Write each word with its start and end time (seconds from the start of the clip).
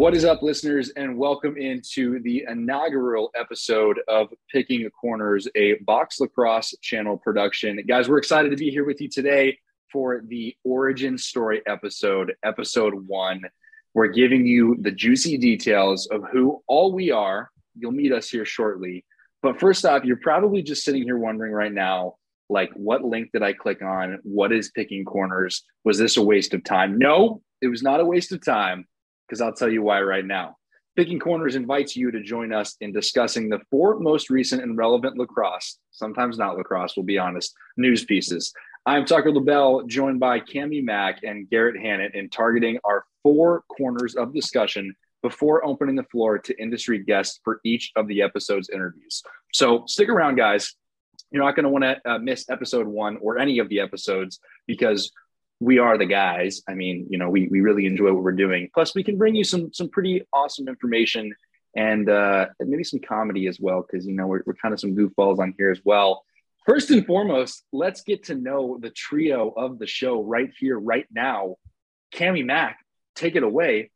What 0.00 0.16
is 0.16 0.24
up, 0.24 0.40
listeners, 0.40 0.88
and 0.96 1.18
welcome 1.18 1.58
into 1.58 2.22
the 2.22 2.46
inaugural 2.48 3.30
episode 3.38 4.00
of 4.08 4.28
Picking 4.50 4.88
Corners, 4.98 5.46
a 5.54 5.74
Box 5.84 6.20
Lacrosse 6.20 6.74
channel 6.80 7.18
production. 7.18 7.78
Guys, 7.86 8.08
we're 8.08 8.16
excited 8.16 8.48
to 8.50 8.56
be 8.56 8.70
here 8.70 8.86
with 8.86 8.98
you 9.02 9.10
today 9.10 9.58
for 9.92 10.22
the 10.26 10.56
origin 10.64 11.18
story 11.18 11.60
episode, 11.66 12.32
episode 12.42 12.94
one. 13.08 13.42
We're 13.92 14.06
giving 14.06 14.46
you 14.46 14.78
the 14.80 14.90
juicy 14.90 15.36
details 15.36 16.06
of 16.06 16.22
who 16.32 16.62
all 16.66 16.94
we 16.94 17.10
are. 17.10 17.50
You'll 17.78 17.92
meet 17.92 18.10
us 18.10 18.30
here 18.30 18.46
shortly. 18.46 19.04
But 19.42 19.60
first 19.60 19.84
off, 19.84 20.04
you're 20.04 20.16
probably 20.16 20.62
just 20.62 20.82
sitting 20.82 21.02
here 21.02 21.18
wondering 21.18 21.52
right 21.52 21.74
now, 21.74 22.14
like, 22.48 22.70
what 22.72 23.04
link 23.04 23.32
did 23.34 23.42
I 23.42 23.52
click 23.52 23.82
on? 23.82 24.18
What 24.22 24.50
is 24.50 24.70
Picking 24.70 25.04
Corners? 25.04 25.62
Was 25.84 25.98
this 25.98 26.16
a 26.16 26.22
waste 26.22 26.54
of 26.54 26.64
time? 26.64 26.96
No, 26.96 27.42
it 27.60 27.68
was 27.68 27.82
not 27.82 28.00
a 28.00 28.04
waste 28.06 28.32
of 28.32 28.42
time 28.42 28.86
because 29.30 29.40
I'll 29.40 29.52
tell 29.52 29.70
you 29.70 29.82
why 29.82 30.02
right 30.02 30.26
now. 30.26 30.56
Picking 30.96 31.20
Corners 31.20 31.54
invites 31.54 31.94
you 31.94 32.10
to 32.10 32.20
join 32.20 32.52
us 32.52 32.74
in 32.80 32.92
discussing 32.92 33.48
the 33.48 33.60
four 33.70 34.00
most 34.00 34.28
recent 34.28 34.60
and 34.60 34.76
relevant 34.76 35.16
lacrosse, 35.16 35.78
sometimes 35.92 36.36
not 36.36 36.56
lacrosse, 36.56 36.96
we'll 36.96 37.06
be 37.06 37.16
honest, 37.16 37.54
news 37.76 38.04
pieces. 38.04 38.52
I'm 38.84 39.04
Tucker 39.04 39.30
LaBelle, 39.30 39.84
joined 39.84 40.18
by 40.18 40.40
Cami 40.40 40.82
Mack 40.82 41.20
and 41.22 41.48
Garrett 41.48 41.80
Hannett 41.80 42.16
in 42.16 42.28
targeting 42.28 42.80
our 42.82 43.04
four 43.22 43.62
corners 43.68 44.16
of 44.16 44.34
discussion 44.34 44.96
before 45.22 45.64
opening 45.64 45.94
the 45.94 46.02
floor 46.04 46.40
to 46.40 46.60
industry 46.60 46.98
guests 46.98 47.38
for 47.44 47.60
each 47.64 47.92
of 47.94 48.08
the 48.08 48.22
episode's 48.22 48.68
interviews. 48.68 49.22
So 49.52 49.84
stick 49.86 50.08
around, 50.08 50.36
guys. 50.36 50.74
You're 51.30 51.44
not 51.44 51.54
going 51.54 51.64
to 51.64 51.70
want 51.70 51.84
to 51.84 52.10
uh, 52.10 52.18
miss 52.18 52.50
episode 52.50 52.88
one 52.88 53.16
or 53.18 53.38
any 53.38 53.60
of 53.60 53.68
the 53.68 53.78
episodes 53.78 54.40
because 54.66 55.12
we 55.60 55.78
are 55.78 55.98
the 55.98 56.06
guys. 56.06 56.62
I 56.68 56.74
mean, 56.74 57.06
you 57.10 57.18
know, 57.18 57.28
we, 57.28 57.46
we 57.48 57.60
really 57.60 57.86
enjoy 57.86 58.12
what 58.12 58.22
we're 58.22 58.32
doing. 58.32 58.70
Plus, 58.72 58.94
we 58.94 59.04
can 59.04 59.18
bring 59.18 59.34
you 59.34 59.44
some 59.44 59.72
some 59.72 59.88
pretty 59.88 60.22
awesome 60.32 60.68
information 60.68 61.34
and 61.76 62.08
uh, 62.10 62.46
maybe 62.58 62.82
some 62.82 63.00
comedy 63.00 63.46
as 63.46 63.60
well, 63.60 63.82
because 63.82 64.06
you 64.06 64.14
know 64.14 64.26
we're, 64.26 64.42
we're 64.46 64.54
kind 64.54 64.74
of 64.74 64.80
some 64.80 64.96
goofballs 64.96 65.38
on 65.38 65.54
here 65.56 65.70
as 65.70 65.80
well. 65.84 66.24
First 66.66 66.90
and 66.90 67.06
foremost, 67.06 67.64
let's 67.72 68.02
get 68.02 68.24
to 68.24 68.34
know 68.34 68.78
the 68.80 68.90
trio 68.90 69.50
of 69.50 69.78
the 69.78 69.86
show 69.86 70.22
right 70.22 70.50
here, 70.58 70.78
right 70.78 71.06
now. 71.10 71.56
Cami 72.12 72.44
Mack, 72.44 72.78
take 73.14 73.36
it 73.36 73.42
away. 73.42 73.90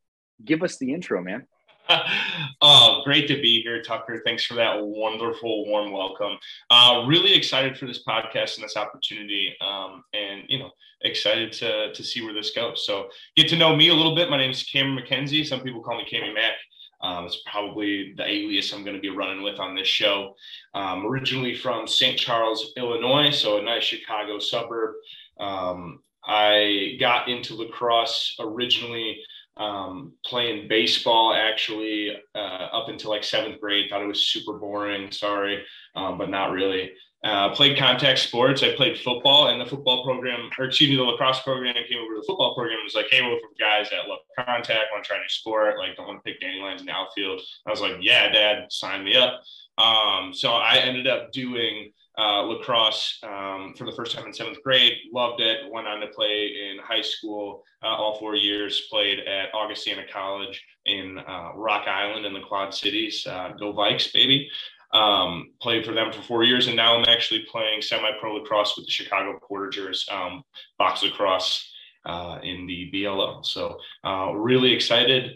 Give 0.45 0.62
us 0.62 0.79
the 0.79 0.92
intro, 0.92 1.23
man. 1.23 1.47
oh, 2.63 3.03
great 3.05 3.29
to 3.29 3.41
be 3.41 3.63
here, 3.63 3.83
Tucker. 3.83 4.23
Thanks 4.25 4.45
for 4.45 4.55
that 4.55 4.77
wonderful, 4.81 5.67
warm 5.67 5.93
welcome. 5.93 6.39
Uh, 6.71 7.05
really 7.07 7.35
excited 7.35 7.77
for 7.77 7.87
this 7.87 8.03
podcast 8.05 8.57
and 8.57 8.65
this 8.65 8.77
opportunity, 8.77 9.55
um, 9.61 10.03
and 10.15 10.43
you 10.49 10.59
know, 10.59 10.71
excited 11.03 11.53
to 11.53 11.93
to 11.93 12.03
see 12.03 12.23
where 12.23 12.33
this 12.33 12.53
goes. 12.53 12.87
So, 12.87 13.09
get 13.37 13.49
to 13.49 13.57
know 13.57 13.77
me 13.77 13.89
a 13.89 13.95
little 13.95 14.15
bit. 14.15 14.31
My 14.31 14.39
name 14.39 14.51
is 14.51 14.63
Cameron 14.63 15.05
McKenzie. 15.05 15.45
Some 15.45 15.61
people 15.61 15.83
call 15.83 15.99
me 15.99 16.07
Cammy 16.11 16.33
Mac. 16.33 16.55
Um, 17.03 17.27
it's 17.27 17.43
probably 17.45 18.15
the 18.17 18.25
alias 18.25 18.73
I'm 18.73 18.83
going 18.83 18.97
to 18.97 19.03
be 19.03 19.11
running 19.11 19.43
with 19.43 19.61
on 19.61 19.75
this 19.75 19.89
show. 19.89 20.35
Um, 20.73 21.05
originally 21.07 21.55
from 21.55 21.87
St. 21.87 22.19
Charles, 22.19 22.73
Illinois, 22.79 23.31
so 23.31 23.59
a 23.59 23.63
nice 23.63 23.85
Chicago 23.85 24.39
suburb. 24.39 24.95
Um, 25.39 26.01
I 26.27 26.97
got 26.98 27.29
into 27.29 27.55
lacrosse 27.55 28.37
originally 28.41 29.21
um, 29.57 30.13
playing 30.25 30.69
baseball 30.69 31.35
actually 31.35 32.17
uh, 32.35 32.69
up 32.73 32.89
until 32.89 33.11
like 33.11 33.25
seventh 33.25 33.61
grade. 33.61 33.91
Thought 33.91 34.03
it 34.03 34.07
was 34.07 34.27
super 34.27 34.59
boring. 34.59 35.11
Sorry, 35.13 35.65
um, 35.95 36.19
but 36.19 36.31
not 36.31 36.53
really. 36.53 36.93
Uh, 37.25 37.55
played 37.55 37.79
contact 37.79 38.19
sports. 38.19 38.63
I 38.63 38.75
played 38.77 38.99
football, 38.99 39.49
and 39.49 39.59
the 39.59 39.65
football 39.65 40.05
program, 40.05 40.51
or 40.59 40.67
excuse 40.67 40.91
me, 40.91 40.97
the 40.97 41.03
lacrosse 41.03 41.41
program 41.41 41.75
came 41.89 41.99
over 41.99 42.15
to 42.15 42.21
the 42.21 42.27
football 42.27 42.55
program. 42.55 42.79
It 42.79 42.85
was 42.85 42.95
like, 42.95 43.07
hey, 43.11 43.23
we're 43.23 43.41
from 43.41 43.55
guys 43.59 43.89
that 43.91 44.09
love 44.09 44.19
contact, 44.37 44.93
want 44.93 45.05
to 45.05 45.09
try 45.09 45.17
new 45.17 45.29
sport, 45.29 45.79
like 45.79 45.97
don't 45.97 46.07
want 46.07 46.23
to 46.23 46.31
pick 46.31 46.39
dandelions 46.41 46.83
in 46.83 46.87
the 46.87 46.93
outfield. 46.93 47.41
I 47.67 47.71
was 47.71 47.81
like, 47.81 47.97
yeah, 48.01 48.31
dad, 48.31 48.67
sign 48.70 49.05
me 49.05 49.17
up. 49.17 49.41
Um, 49.79 50.35
so 50.35 50.53
I 50.53 50.77
ended 50.77 51.07
up 51.07 51.33
doing 51.33 51.93
uh, 52.19 52.42
lacrosse 52.42 53.19
um, 53.23 53.75
for 53.77 53.85
the 53.85 53.92
first 53.92 54.14
time 54.14 54.27
in 54.27 54.33
seventh 54.33 54.63
grade. 54.63 54.92
Loved 55.13 55.41
it. 55.41 55.70
Went 55.70 55.89
on 55.89 56.01
to 56.01 56.07
play 56.08 56.47
in 56.47 56.79
high 56.83 57.02
school 57.02 57.64
uh, 57.83 57.89
all 57.89 58.19
four 58.19 58.36
years. 58.36 58.83
Played 58.91 59.20
at 59.20 59.52
Augustana 59.55 60.02
College 60.13 60.64
in 60.86 61.19
uh, 61.19 61.51
Rock 61.57 61.86
Island 61.89 62.27
in 62.27 62.33
the 62.33 62.41
Quad 62.41 62.73
Cities. 62.73 63.27
Uh, 63.27 63.52
go 63.58 63.73
Vikes, 63.73 64.13
baby. 64.13 64.48
Um, 64.92 65.51
played 65.61 65.85
for 65.85 65.92
them 65.92 66.13
for 66.13 66.23
four 66.23 66.45
years, 66.45 66.69
and 66.69 66.77
now 66.77 66.95
I'm 66.95 67.05
actually 67.08 67.45
playing 67.51 67.83
semi-pro 67.83 68.35
lacrosse 68.35 68.77
with 68.77 68.86
the 68.86 68.92
Chicago 68.92 69.41
Portagers 69.51 70.08
um, 70.13 70.45
box 70.79 71.02
lacrosse 71.02 71.69
uh, 72.07 72.39
in 72.45 72.64
the 72.67 72.91
BLO. 72.92 73.42
So 73.42 73.77
uh, 74.05 74.31
really 74.35 74.73
excited 74.73 75.33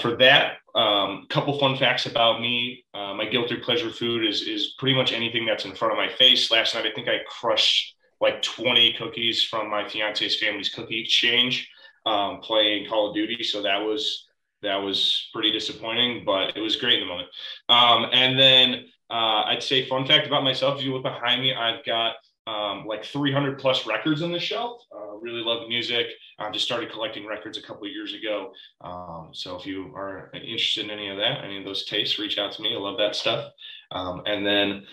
for 0.00 0.16
that. 0.16 0.54
Um, 0.74 1.24
a 1.24 1.26
couple 1.28 1.58
fun 1.58 1.76
facts 1.76 2.06
about 2.06 2.40
me: 2.40 2.84
uh, 2.94 3.14
my 3.14 3.26
guilty 3.26 3.56
pleasure 3.56 3.90
food 3.90 4.26
is 4.26 4.42
is 4.42 4.74
pretty 4.78 4.96
much 4.96 5.12
anything 5.12 5.44
that's 5.44 5.64
in 5.64 5.74
front 5.74 5.92
of 5.92 5.98
my 5.98 6.08
face. 6.08 6.50
Last 6.50 6.74
night, 6.74 6.86
I 6.86 6.92
think 6.92 7.08
I 7.08 7.18
crushed 7.28 7.94
like 8.20 8.40
20 8.42 8.92
cookies 8.94 9.42
from 9.42 9.68
my 9.68 9.86
fiance's 9.88 10.38
family's 10.38 10.68
cookie 10.68 11.00
exchange 11.00 11.68
um, 12.06 12.40
playing 12.40 12.88
Call 12.88 13.08
of 13.08 13.14
Duty. 13.14 13.42
So 13.42 13.62
that 13.62 13.78
was 13.78 14.28
that 14.62 14.76
was 14.76 15.28
pretty 15.32 15.50
disappointing, 15.50 16.24
but 16.24 16.56
it 16.56 16.60
was 16.60 16.76
great 16.76 16.94
in 16.94 17.00
the 17.00 17.06
moment. 17.06 17.28
Um, 17.68 18.06
and 18.12 18.38
then 18.38 18.84
uh, 19.10 19.42
I'd 19.46 19.62
say 19.62 19.86
fun 19.86 20.06
fact 20.06 20.26
about 20.26 20.44
myself: 20.44 20.78
if 20.78 20.84
you 20.84 20.94
look 20.94 21.02
behind 21.02 21.42
me, 21.42 21.52
I've 21.54 21.84
got 21.84 22.14
um, 22.46 22.86
like 22.86 23.04
300 23.04 23.58
plus 23.58 23.86
records 23.86 24.22
on 24.22 24.32
the 24.32 24.38
shelf. 24.38 24.82
Uh, 24.94 25.16
really 25.20 25.42
love 25.42 25.68
music. 25.68 26.06
I 26.38 26.50
just 26.50 26.64
started 26.64 26.90
collecting 26.90 27.26
records 27.26 27.58
a 27.58 27.62
couple 27.62 27.86
years 27.86 28.14
ago. 28.14 28.52
Um, 28.80 29.30
so 29.32 29.56
if 29.56 29.66
you 29.66 29.92
are 29.94 30.30
interested 30.34 30.84
in 30.84 30.90
any 30.90 31.08
of 31.08 31.18
that, 31.18 31.44
any 31.44 31.58
of 31.58 31.64
those 31.64 31.84
tastes, 31.84 32.18
reach 32.18 32.38
out 32.38 32.52
to 32.52 32.62
me. 32.62 32.74
I 32.74 32.78
love 32.78 32.98
that 32.98 33.14
stuff. 33.14 33.52
Um, 33.92 34.22
and 34.26 34.44
then 34.44 34.84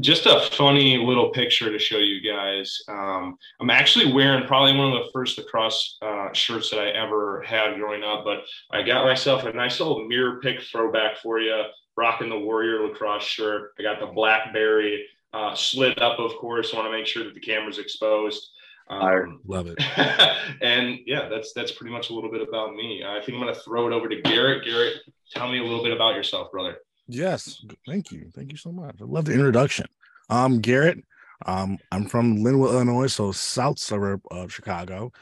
just 0.00 0.26
a 0.26 0.40
funny 0.52 0.98
little 0.98 1.30
picture 1.30 1.70
to 1.70 1.78
show 1.78 1.98
you 1.98 2.20
guys. 2.20 2.82
Um, 2.88 3.36
I'm 3.60 3.70
actually 3.70 4.12
wearing 4.12 4.46
probably 4.46 4.76
one 4.76 4.92
of 4.92 5.04
the 5.04 5.10
first 5.12 5.38
lacrosse 5.38 5.98
uh, 6.02 6.32
shirts 6.32 6.70
that 6.70 6.80
I 6.80 6.88
ever 6.90 7.42
had 7.42 7.76
growing 7.76 8.02
up, 8.02 8.24
but 8.24 8.38
I 8.72 8.82
got 8.82 9.04
myself 9.04 9.44
a 9.44 9.52
nice 9.52 9.78
little 9.78 10.06
mirror 10.06 10.40
pick 10.40 10.62
throwback 10.62 11.18
for 11.18 11.38
you. 11.38 11.62
Rocking 11.96 12.28
the 12.28 12.38
Warrior 12.38 12.88
lacrosse 12.88 13.22
shirt. 13.22 13.70
I 13.78 13.82
got 13.82 14.00
the 14.00 14.06
Blackberry 14.06 15.06
uh, 15.34 15.54
slid 15.54 15.98
up, 16.00 16.18
of 16.18 16.32
course. 16.36 16.72
Want 16.72 16.86
to 16.86 16.92
make 16.92 17.06
sure 17.06 17.24
that 17.24 17.34
the 17.34 17.40
camera's 17.40 17.78
exposed. 17.78 18.50
Um, 18.88 19.02
I 19.02 19.20
love 19.46 19.66
it. 19.66 19.78
and 20.62 20.98
yeah, 21.06 21.28
that's 21.28 21.52
that's 21.52 21.72
pretty 21.72 21.92
much 21.92 22.10
a 22.10 22.14
little 22.14 22.30
bit 22.30 22.46
about 22.46 22.74
me. 22.74 23.02
I 23.04 23.20
think 23.20 23.36
I'm 23.36 23.42
going 23.42 23.54
to 23.54 23.60
throw 23.60 23.86
it 23.86 23.92
over 23.92 24.08
to 24.08 24.22
Garrett. 24.22 24.64
Garrett, 24.64 24.98
tell 25.30 25.50
me 25.50 25.58
a 25.58 25.62
little 25.62 25.82
bit 25.82 25.92
about 25.92 26.14
yourself, 26.14 26.52
brother. 26.52 26.76
Yes, 27.08 27.62
thank 27.86 28.12
you, 28.12 28.30
thank 28.34 28.50
you 28.50 28.56
so 28.56 28.72
much. 28.72 28.96
I 29.00 29.04
love 29.04 29.26
the 29.26 29.32
introduction. 29.32 29.86
Um, 30.30 30.60
Garrett, 30.60 30.98
um, 31.44 31.76
I'm 31.92 32.06
from 32.06 32.38
Lynwood, 32.38 32.72
Illinois, 32.72 33.08
so 33.08 33.32
south 33.32 33.78
suburb 33.78 34.22
of 34.30 34.52
Chicago. 34.52 35.12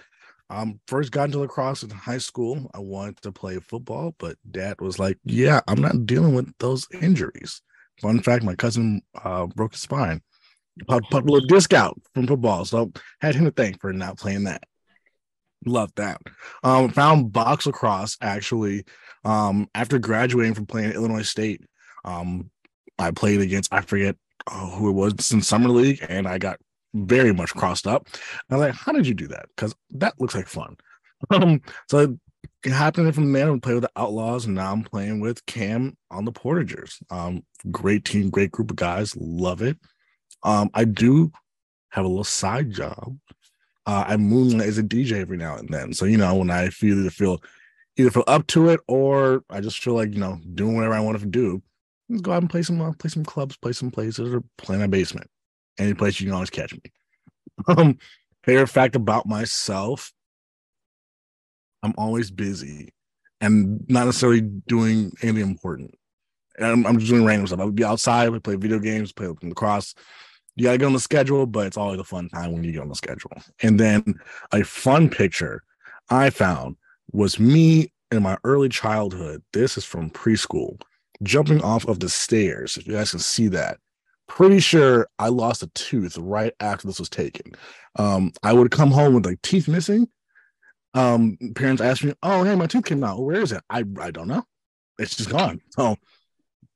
Um, 0.48 0.80
first 0.86 1.10
got 1.10 1.24
into 1.24 1.38
lacrosse 1.38 1.82
in 1.82 1.90
high 1.90 2.18
school. 2.18 2.70
I 2.74 2.78
wanted 2.78 3.22
to 3.22 3.32
play 3.32 3.58
football, 3.58 4.14
but 4.18 4.36
dad 4.50 4.80
was 4.80 4.98
like, 4.98 5.18
"Yeah, 5.24 5.60
I'm 5.66 5.80
not 5.80 6.06
dealing 6.06 6.34
with 6.34 6.52
those 6.58 6.86
injuries." 7.00 7.62
Fun 8.00 8.20
fact: 8.20 8.44
my 8.44 8.54
cousin 8.54 9.02
uh, 9.22 9.46
broke 9.46 9.72
his 9.72 9.82
spine. 9.82 10.22
Put 10.88 11.12
a 11.12 11.18
little 11.18 11.46
discount 11.46 12.02
from 12.14 12.26
football, 12.26 12.64
so 12.64 12.92
had 13.20 13.34
him 13.34 13.44
to 13.44 13.50
thank 13.50 13.80
for 13.80 13.92
not 13.92 14.18
playing 14.18 14.44
that. 14.44 14.64
Love 15.66 15.90
that. 15.96 16.20
Um, 16.64 16.90
found 16.90 17.32
box 17.32 17.66
lacrosse 17.66 18.16
actually. 18.20 18.84
Um, 19.24 19.68
after 19.74 19.98
graduating 19.98 20.54
from 20.54 20.66
playing 20.66 20.90
at 20.90 20.96
Illinois 20.96 21.22
State, 21.22 21.62
um, 22.04 22.50
I 22.98 23.10
played 23.10 23.40
against 23.40 23.72
I 23.72 23.82
forget 23.82 24.16
uh, 24.46 24.70
who 24.70 24.88
it 24.88 24.92
was 24.92 25.30
in 25.30 25.42
summer 25.42 25.68
league, 25.68 26.04
and 26.08 26.26
I 26.26 26.38
got 26.38 26.58
very 26.94 27.32
much 27.32 27.54
crossed 27.54 27.86
up. 27.86 28.08
I 28.50 28.56
was 28.56 28.60
like, 28.60 28.74
"How 28.74 28.92
did 28.92 29.06
you 29.06 29.14
do 29.14 29.28
that?" 29.28 29.46
Because 29.54 29.74
that 29.90 30.14
looks 30.18 30.34
like 30.34 30.48
fun. 30.48 30.76
Um, 31.30 31.60
so 31.88 32.18
happening 32.64 33.12
from 33.12 33.32
there, 33.32 33.52
I 33.52 33.58
play 33.58 33.74
with 33.74 33.82
the 33.82 33.90
Outlaws, 33.96 34.46
and 34.46 34.54
now 34.54 34.72
I'm 34.72 34.82
playing 34.82 35.20
with 35.20 35.44
Cam 35.46 35.96
on 36.10 36.24
the 36.24 36.32
Portagers. 36.32 37.02
Um, 37.10 37.44
great 37.70 38.04
team, 38.04 38.30
great 38.30 38.52
group 38.52 38.70
of 38.70 38.76
guys, 38.76 39.16
love 39.16 39.62
it. 39.62 39.78
Um, 40.42 40.70
I 40.74 40.84
do 40.84 41.32
have 41.90 42.04
a 42.04 42.08
little 42.08 42.24
side 42.24 42.70
job. 42.70 43.16
Uh, 43.84 44.04
I 44.06 44.16
moonlight 44.16 44.68
as 44.68 44.78
a 44.78 44.82
DJ 44.82 45.20
every 45.20 45.36
now 45.36 45.56
and 45.56 45.68
then. 45.68 45.92
So 45.92 46.04
you 46.04 46.16
know, 46.16 46.34
when 46.36 46.50
I 46.50 46.68
feel 46.68 46.98
either 46.98 47.10
feel 47.10 47.42
either 47.96 48.10
feel 48.10 48.24
up 48.26 48.46
to 48.48 48.68
it 48.68 48.80
or 48.86 49.42
I 49.50 49.60
just 49.60 49.82
feel 49.82 49.94
like 49.94 50.14
you 50.14 50.20
know 50.20 50.38
doing 50.54 50.76
whatever 50.76 50.94
I 50.94 51.00
want 51.00 51.18
to 51.18 51.26
do, 51.26 51.62
let's 52.08 52.22
go 52.22 52.32
out 52.32 52.42
and 52.42 52.50
play 52.50 52.62
some 52.62 52.80
uh, 52.80 52.92
play 52.92 53.10
some 53.10 53.24
clubs, 53.24 53.56
play 53.56 53.72
some 53.72 53.90
places, 53.90 54.32
or 54.32 54.42
play 54.56 54.76
in 54.76 54.80
my 54.80 54.86
basement. 54.86 55.28
Any 55.78 55.94
place 55.94 56.20
you 56.20 56.26
can 56.26 56.34
always 56.34 56.50
catch 56.50 56.72
me. 56.72 56.80
Um, 57.68 57.98
favorite 58.44 58.68
fact 58.68 58.96
about 58.96 59.26
myself 59.26 60.10
I'm 61.82 61.94
always 61.98 62.30
busy 62.30 62.92
and 63.40 63.84
not 63.88 64.04
necessarily 64.04 64.40
doing 64.40 65.12
anything 65.22 65.42
important. 65.42 65.94
I'm, 66.60 66.86
I'm, 66.86 66.98
just 66.98 67.10
doing 67.10 67.24
random 67.24 67.46
stuff. 67.46 67.60
I 67.60 67.64
would 67.64 67.74
be 67.74 67.84
outside, 67.84 68.28
we 68.28 68.38
play 68.38 68.56
video 68.56 68.78
games, 68.78 69.12
play 69.12 69.26
lacrosse. 69.42 69.94
You 70.54 70.64
gotta 70.64 70.78
get 70.78 70.86
on 70.86 70.92
the 70.92 71.00
schedule, 71.00 71.46
but 71.46 71.66
it's 71.66 71.76
always 71.76 71.98
a 71.98 72.04
fun 72.04 72.28
time 72.28 72.52
when 72.52 72.62
you 72.62 72.72
get 72.72 72.82
on 72.82 72.88
the 72.88 72.94
schedule. 72.94 73.32
And 73.62 73.80
then 73.80 74.14
a 74.52 74.62
fun 74.62 75.08
picture 75.08 75.62
I 76.10 76.30
found 76.30 76.76
was 77.10 77.40
me 77.40 77.92
in 78.10 78.22
my 78.22 78.36
early 78.44 78.68
childhood. 78.68 79.42
This 79.52 79.78
is 79.78 79.84
from 79.84 80.10
preschool, 80.10 80.80
jumping 81.22 81.62
off 81.62 81.86
of 81.88 82.00
the 82.00 82.08
stairs. 82.08 82.76
If 82.76 82.86
you 82.86 82.92
guys 82.92 83.10
can 83.10 83.20
see 83.20 83.48
that, 83.48 83.78
pretty 84.28 84.60
sure 84.60 85.08
I 85.18 85.28
lost 85.28 85.62
a 85.62 85.68
tooth 85.68 86.18
right 86.18 86.52
after 86.60 86.86
this 86.86 86.98
was 86.98 87.08
taken. 87.08 87.52
Um, 87.96 88.32
I 88.42 88.52
would 88.52 88.70
come 88.70 88.90
home 88.90 89.14
with 89.14 89.26
like 89.26 89.40
teeth 89.42 89.68
missing. 89.68 90.08
Um, 90.94 91.38
parents 91.54 91.80
ask 91.80 92.04
me, 92.04 92.12
"Oh, 92.22 92.44
hey, 92.44 92.54
my 92.54 92.66
tooth 92.66 92.84
came 92.84 93.02
out. 93.02 93.20
Where 93.20 93.40
is 93.40 93.52
it?" 93.52 93.62
I 93.70 93.84
I 94.00 94.10
don't 94.10 94.28
know. 94.28 94.44
It's 94.98 95.16
just 95.16 95.30
gone. 95.30 95.60
So 95.70 95.96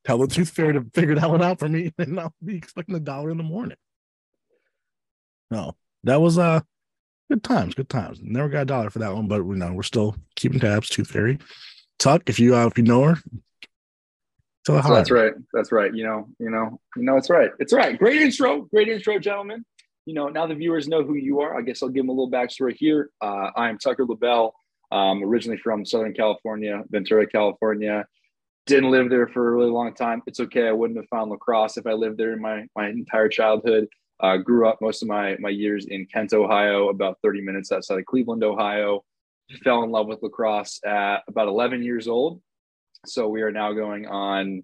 tell 0.05 0.17
the 0.17 0.27
tooth 0.27 0.49
fairy 0.49 0.73
to 0.73 0.85
figure 0.93 1.15
that 1.15 1.29
one 1.29 1.43
out 1.43 1.59
for 1.59 1.69
me, 1.69 1.93
and 1.97 2.19
I'll 2.19 2.33
be 2.43 2.57
expecting 2.57 2.95
a 2.95 2.99
dollar 2.99 3.29
in 3.29 3.37
the 3.37 3.43
morning. 3.43 3.77
No, 5.51 5.75
that 6.03 6.19
was 6.19 6.37
uh 6.37 6.61
good 7.29 7.43
times, 7.43 7.75
good 7.75 7.89
times. 7.89 8.19
Never 8.21 8.49
got 8.49 8.61
a 8.63 8.65
dollar 8.65 8.89
for 8.89 8.99
that 8.99 9.13
one, 9.13 9.27
but 9.27 9.45
we 9.45 9.55
know 9.55 9.73
we're 9.73 9.83
still 9.83 10.15
keeping 10.35 10.59
tabs. 10.59 10.89
Tooth 10.89 11.09
fairy, 11.09 11.37
Tuck, 11.99 12.23
if 12.27 12.39
you 12.39 12.55
uh, 12.55 12.67
if 12.67 12.77
you 12.77 12.83
know 12.83 13.03
her, 13.03 13.17
that's 14.95 15.11
right. 15.11 15.33
That's 15.53 15.71
right. 15.71 15.93
You 15.93 16.03
know, 16.03 16.27
you 16.39 16.49
know, 16.49 16.79
you 16.95 17.03
know, 17.03 17.17
it's 17.17 17.29
right. 17.29 17.51
It's 17.59 17.71
right. 17.71 17.97
Great 17.97 18.21
intro. 18.21 18.61
Great 18.63 18.89
intro, 18.89 19.17
gentlemen. 19.19 19.63
You 20.07 20.13
know, 20.13 20.29
now 20.29 20.47
the 20.47 20.55
viewers 20.55 20.87
know 20.87 21.03
who 21.03 21.15
you 21.15 21.41
are. 21.41 21.57
I 21.57 21.61
guess 21.61 21.83
I'll 21.83 21.89
give 21.89 22.03
them 22.03 22.07
a 22.07 22.13
little 22.13 22.31
backstory 22.31 22.73
here. 22.73 23.09
Uh, 23.19 23.49
I 23.57 23.67
am 23.67 23.77
Tucker 23.77 24.05
LaBelle. 24.05 24.53
Um, 24.89 25.21
originally 25.21 25.57
from 25.57 25.85
Southern 25.85 26.13
California, 26.13 26.81
Ventura, 26.89 27.27
California. 27.27 28.05
Didn't 28.67 28.89
live 28.89 29.09
there 29.09 29.27
for 29.27 29.49
a 29.49 29.51
really 29.51 29.69
long 29.69 29.93
time. 29.93 30.21
It's 30.25 30.39
okay. 30.39 30.69
I 30.69 30.71
wouldn't 30.71 30.97
have 30.97 31.09
found 31.09 31.29
lacrosse 31.29 31.75
if 31.75 31.85
I 31.85 31.91
lived 31.91 32.17
there 32.17 32.31
in 32.31 32.41
my 32.41 32.65
my 32.73 32.87
entire 32.87 33.27
childhood. 33.27 33.89
Uh, 34.21 34.37
grew 34.37 34.65
up 34.69 34.77
most 34.79 35.01
of 35.01 35.09
my 35.09 35.35
my 35.41 35.49
years 35.49 35.87
in 35.87 36.05
Kent, 36.05 36.31
Ohio, 36.31 36.87
about 36.87 37.17
30 37.21 37.41
minutes 37.41 37.73
outside 37.73 37.99
of 37.99 38.05
Cleveland, 38.05 38.45
Ohio. 38.45 39.03
Fell 39.61 39.83
in 39.83 39.91
love 39.91 40.07
with 40.07 40.23
lacrosse 40.23 40.79
at 40.85 41.17
about 41.27 41.49
11 41.49 41.83
years 41.83 42.07
old. 42.07 42.41
So 43.05 43.27
we 43.27 43.41
are 43.41 43.51
now 43.51 43.73
going 43.73 44.07
on 44.07 44.63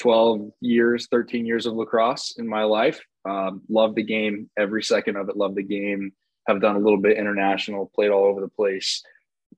12 0.00 0.50
years, 0.60 1.06
13 1.08 1.46
years 1.46 1.66
of 1.66 1.74
lacrosse 1.74 2.34
in 2.36 2.48
my 2.48 2.64
life. 2.64 3.00
Um, 3.24 3.62
love 3.68 3.94
the 3.94 4.02
game, 4.02 4.50
every 4.58 4.82
second 4.82 5.16
of 5.16 5.28
it. 5.28 5.36
Love 5.36 5.54
the 5.54 5.62
game. 5.62 6.12
Have 6.48 6.60
done 6.60 6.76
a 6.76 6.80
little 6.80 7.00
bit 7.00 7.18
international, 7.18 7.90
played 7.94 8.10
all 8.10 8.24
over 8.24 8.40
the 8.40 8.48
place. 8.48 9.02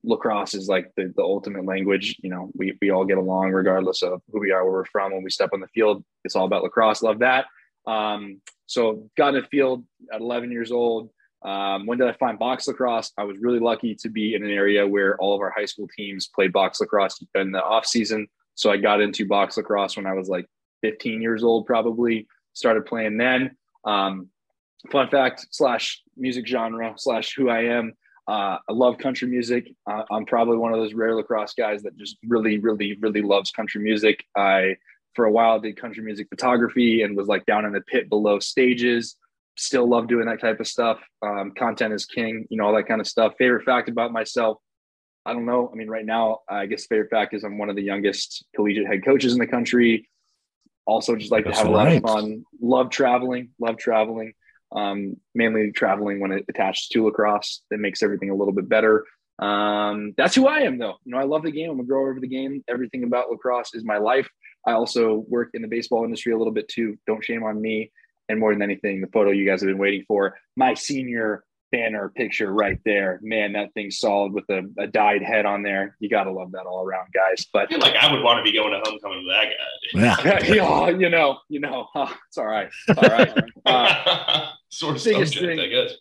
Lacrosse 0.03 0.53
is 0.53 0.67
like 0.67 0.91
the, 0.95 1.11
the 1.15 1.23
ultimate 1.23 1.65
language. 1.65 2.17
You 2.21 2.29
know, 2.29 2.51
we, 2.55 2.77
we 2.81 2.91
all 2.91 3.05
get 3.05 3.17
along 3.17 3.51
regardless 3.51 4.03
of 4.03 4.21
who 4.31 4.39
we 4.39 4.51
are, 4.51 4.63
where 4.63 4.73
we're 4.73 4.85
from. 4.85 5.13
When 5.13 5.23
we 5.23 5.29
step 5.31 5.49
on 5.53 5.61
the 5.61 5.67
field, 5.69 6.03
it's 6.23 6.35
all 6.35 6.45
about 6.45 6.63
lacrosse. 6.63 7.01
Love 7.01 7.19
that. 7.19 7.45
Um, 7.87 8.41
so 8.67 9.09
got 9.17 9.35
in 9.35 9.41
the 9.41 9.47
field 9.47 9.83
at 10.13 10.21
11 10.21 10.51
years 10.51 10.71
old. 10.71 11.09
Um, 11.43 11.85
when 11.85 11.99
did 11.99 12.07
I 12.07 12.13
find 12.13 12.39
box 12.39 12.67
lacrosse? 12.67 13.11
I 13.17 13.23
was 13.23 13.37
really 13.39 13.59
lucky 13.59 13.95
to 13.95 14.09
be 14.09 14.33
in 14.33 14.43
an 14.43 14.49
area 14.49 14.87
where 14.87 15.15
all 15.17 15.35
of 15.35 15.41
our 15.41 15.51
high 15.55 15.65
school 15.65 15.87
teams 15.95 16.27
played 16.27 16.51
box 16.51 16.81
lacrosse 16.81 17.23
in 17.35 17.51
the 17.51 17.63
off 17.63 17.85
season. 17.85 18.27
So 18.55 18.71
I 18.71 18.77
got 18.77 19.01
into 19.01 19.27
box 19.27 19.57
lacrosse 19.57 19.95
when 19.95 20.07
I 20.07 20.13
was 20.13 20.27
like 20.27 20.47
15 20.81 21.21
years 21.21 21.43
old, 21.43 21.67
probably 21.67 22.27
started 22.55 22.85
playing 22.87 23.17
then. 23.17 23.55
Um, 23.85 24.29
fun 24.91 25.07
fact 25.09 25.45
slash 25.51 26.01
music 26.17 26.47
genre 26.47 26.95
slash 26.97 27.35
who 27.35 27.49
I 27.49 27.65
am. 27.65 27.93
Uh, 28.27 28.57
I 28.67 28.73
love 28.73 28.97
country 28.97 29.27
music. 29.27 29.69
Uh, 29.85 30.03
I'm 30.09 30.25
probably 30.25 30.57
one 30.57 30.73
of 30.73 30.79
those 30.79 30.95
rare 30.95 31.15
lacrosse 31.15 31.53
guys 31.53 31.83
that 31.83 31.95
just 31.95 32.17
really, 32.27 32.57
really, 32.57 32.97
really 32.99 33.21
loves 33.21 33.51
country 33.51 33.83
music. 33.83 34.23
I, 34.35 34.77
for 35.13 35.25
a 35.25 35.31
while, 35.31 35.59
did 35.59 35.79
country 35.79 36.03
music 36.03 36.29
photography 36.29 37.03
and 37.03 37.15
was 37.15 37.27
like 37.27 37.45
down 37.45 37.65
in 37.65 37.71
the 37.71 37.81
pit 37.81 38.09
below 38.09 38.39
stages 38.39 39.15
still 39.57 39.87
love 39.87 40.07
doing 40.07 40.25
that 40.25 40.41
type 40.41 40.59
of 40.59 40.67
stuff. 40.67 40.99
Um, 41.21 41.51
content 41.57 41.93
is 41.93 42.05
king, 42.05 42.45
you 42.49 42.57
know, 42.57 42.65
all 42.65 42.75
that 42.75 42.87
kind 42.87 43.01
of 43.01 43.07
stuff. 43.07 43.33
Favorite 43.37 43.63
fact 43.63 43.89
about 43.89 44.11
myself, 44.11 44.57
I 45.25 45.33
don't 45.33 45.45
know. 45.45 45.69
I 45.71 45.75
mean, 45.75 45.89
right 45.89 46.05
now, 46.05 46.39
I 46.49 46.65
guess 46.65 46.85
favorite 46.85 47.09
fact 47.09 47.33
is 47.33 47.43
I'm 47.43 47.57
one 47.57 47.69
of 47.69 47.75
the 47.75 47.83
youngest 47.83 48.45
collegiate 48.55 48.87
head 48.87 49.03
coaches 49.03 49.33
in 49.33 49.39
the 49.39 49.47
country. 49.47 50.07
Also, 50.85 51.15
just 51.15 51.31
like 51.31 51.45
That's 51.45 51.57
to 51.57 51.63
have 51.65 51.73
a 51.73 51.75
lot 51.75 51.91
of 51.91 52.01
fun. 52.03 52.45
Love 52.61 52.89
traveling. 52.89 53.49
Love 53.59 53.77
traveling. 53.77 54.33
Um, 54.75 55.17
mainly 55.33 55.71
traveling 55.71 56.19
when 56.19 56.31
it 56.31 56.45
attaches 56.49 56.87
to 56.89 57.05
lacrosse. 57.05 57.61
That 57.71 57.79
makes 57.79 58.03
everything 58.03 58.29
a 58.29 58.35
little 58.35 58.53
bit 58.53 58.69
better. 58.69 59.05
Um, 59.39 60.13
that's 60.17 60.35
who 60.35 60.47
I 60.47 60.59
am, 60.59 60.77
though. 60.77 60.95
You 61.03 61.13
know, 61.13 61.17
I 61.17 61.23
love 61.23 61.43
the 61.43 61.51
game. 61.51 61.69
I'm 61.71 61.79
a 61.79 61.83
grower 61.83 62.11
of 62.11 62.21
the 62.21 62.27
game. 62.27 62.63
Everything 62.67 63.03
about 63.03 63.29
lacrosse 63.29 63.73
is 63.73 63.83
my 63.83 63.97
life. 63.97 64.29
I 64.65 64.73
also 64.73 65.25
work 65.27 65.49
in 65.53 65.61
the 65.61 65.67
baseball 65.67 66.03
industry 66.03 66.33
a 66.33 66.37
little 66.37 66.53
bit 66.53 66.67
too. 66.67 66.97
Don't 67.05 67.23
shame 67.23 67.43
on 67.43 67.61
me 67.61 67.91
and 68.29 68.39
more 68.39 68.53
than 68.53 68.61
anything, 68.61 69.01
the 69.01 69.07
photo 69.07 69.31
you 69.31 69.45
guys 69.45 69.61
have 69.61 69.67
been 69.67 69.77
waiting 69.77 70.03
for, 70.07 70.37
my 70.55 70.73
senior 70.73 71.43
banner 71.75 72.11
picture 72.15 72.53
right 72.53 72.79
there. 72.85 73.19
Man, 73.21 73.53
that 73.53 73.73
thing's 73.73 73.99
solid 73.99 74.33
with 74.33 74.45
a, 74.49 74.61
a 74.77 74.87
dyed 74.87 75.21
head 75.21 75.45
on 75.45 75.61
there. 75.61 75.95
You 75.99 76.09
gotta 76.09 76.31
love 76.31 76.51
that 76.53 76.65
all 76.65 76.83
around, 76.85 77.09
guys. 77.13 77.45
But 77.51 77.63
I 77.63 77.67
feel 77.67 77.79
like 77.79 77.95
I 77.95 78.11
would 78.11 78.23
want 78.23 78.37
to 78.37 78.43
be 78.43 78.57
going 78.57 78.71
to 78.71 78.81
homecoming 78.89 79.25
with 79.25 79.33
that 79.33 80.15
guy. 80.23 80.45
Yeah, 80.45 80.53
yeah 80.53 80.89
you 80.89 81.09
know, 81.09 81.39
you 81.49 81.59
know, 81.59 81.87
it's 82.27 82.37
all 82.37 82.45
right, 82.45 82.69
it's 82.87 82.97
all 82.97 83.09
right. 83.09 83.33
Uh, 83.65 84.51
sort 84.69 84.95
of 84.95 85.01
subject, 85.01 85.39
thing, 85.39 85.59
I 85.59 85.65
guess. 85.65 85.93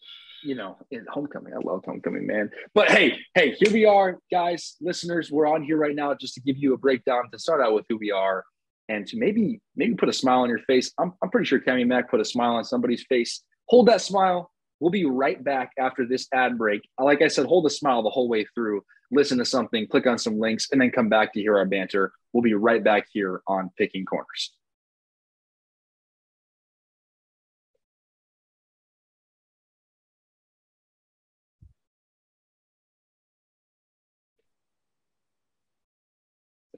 You 0.43 0.55
know, 0.55 0.77
in 0.91 1.07
homecoming, 1.11 1.55
I 1.55 1.59
love 1.65 1.83
homecoming, 1.87 2.27
man. 2.27 2.51
But 2.75 2.91
hey, 2.91 3.19
hey, 3.35 3.53
here 3.59 3.73
we 3.73 3.87
are, 3.87 4.19
guys, 4.31 4.77
listeners. 4.83 5.31
We're 5.31 5.47
on 5.47 5.63
here 5.63 5.79
right 5.79 5.95
now 5.95 6.15
just 6.15 6.35
to 6.35 6.43
give 6.43 6.59
you 6.59 6.75
a 6.75 6.77
breakdown 6.77 7.31
to 7.33 7.39
start 7.39 7.63
out 7.63 7.73
with 7.73 7.87
who 7.89 7.97
we 7.97 8.11
are 8.11 8.45
and 8.91 9.07
to 9.07 9.17
maybe 9.19 9.63
maybe 9.77 9.95
put 9.95 10.11
a 10.11 10.13
smile 10.13 10.41
on 10.41 10.51
your 10.51 10.59
face. 10.59 10.93
I'm, 10.99 11.15
I'm 11.23 11.31
pretty 11.31 11.47
sure 11.47 11.59
Cammy 11.59 11.87
Mack 11.87 12.11
put 12.11 12.21
a 12.21 12.25
smile 12.25 12.57
on 12.57 12.65
somebody's 12.65 13.05
face. 13.09 13.43
Hold 13.69 13.89
that 13.89 14.03
smile. 14.03 14.51
We'll 14.85 14.91
be 14.91 15.07
right 15.07 15.43
back 15.43 15.73
after 15.79 16.05
this 16.05 16.29
ad 16.35 16.59
break. 16.59 16.87
Like 17.01 17.23
I 17.23 17.29
said, 17.29 17.47
hold 17.47 17.65
a 17.65 17.71
smile 17.71 18.03
the 18.03 18.11
whole 18.11 18.29
way 18.29 18.45
through. 18.55 18.85
Listen 19.11 19.39
to 19.39 19.45
something, 19.47 19.87
click 19.87 20.07
on 20.07 20.19
some 20.19 20.39
links, 20.39 20.69
and 20.71 20.79
then 20.79 20.91
come 20.91 21.09
back 21.09 21.33
to 21.33 21.41
hear 21.41 21.57
our 21.57 21.65
banter. 21.65 22.13
We'll 22.35 22.43
be 22.43 22.53
right 22.53 22.85
back 22.85 23.07
here 23.11 23.41
on 23.47 23.71
Picking 23.79 24.05
Corners. 24.05 24.53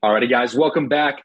Alrighty, 0.04 0.30
guys, 0.30 0.54
welcome 0.54 0.86
back. 0.86 1.24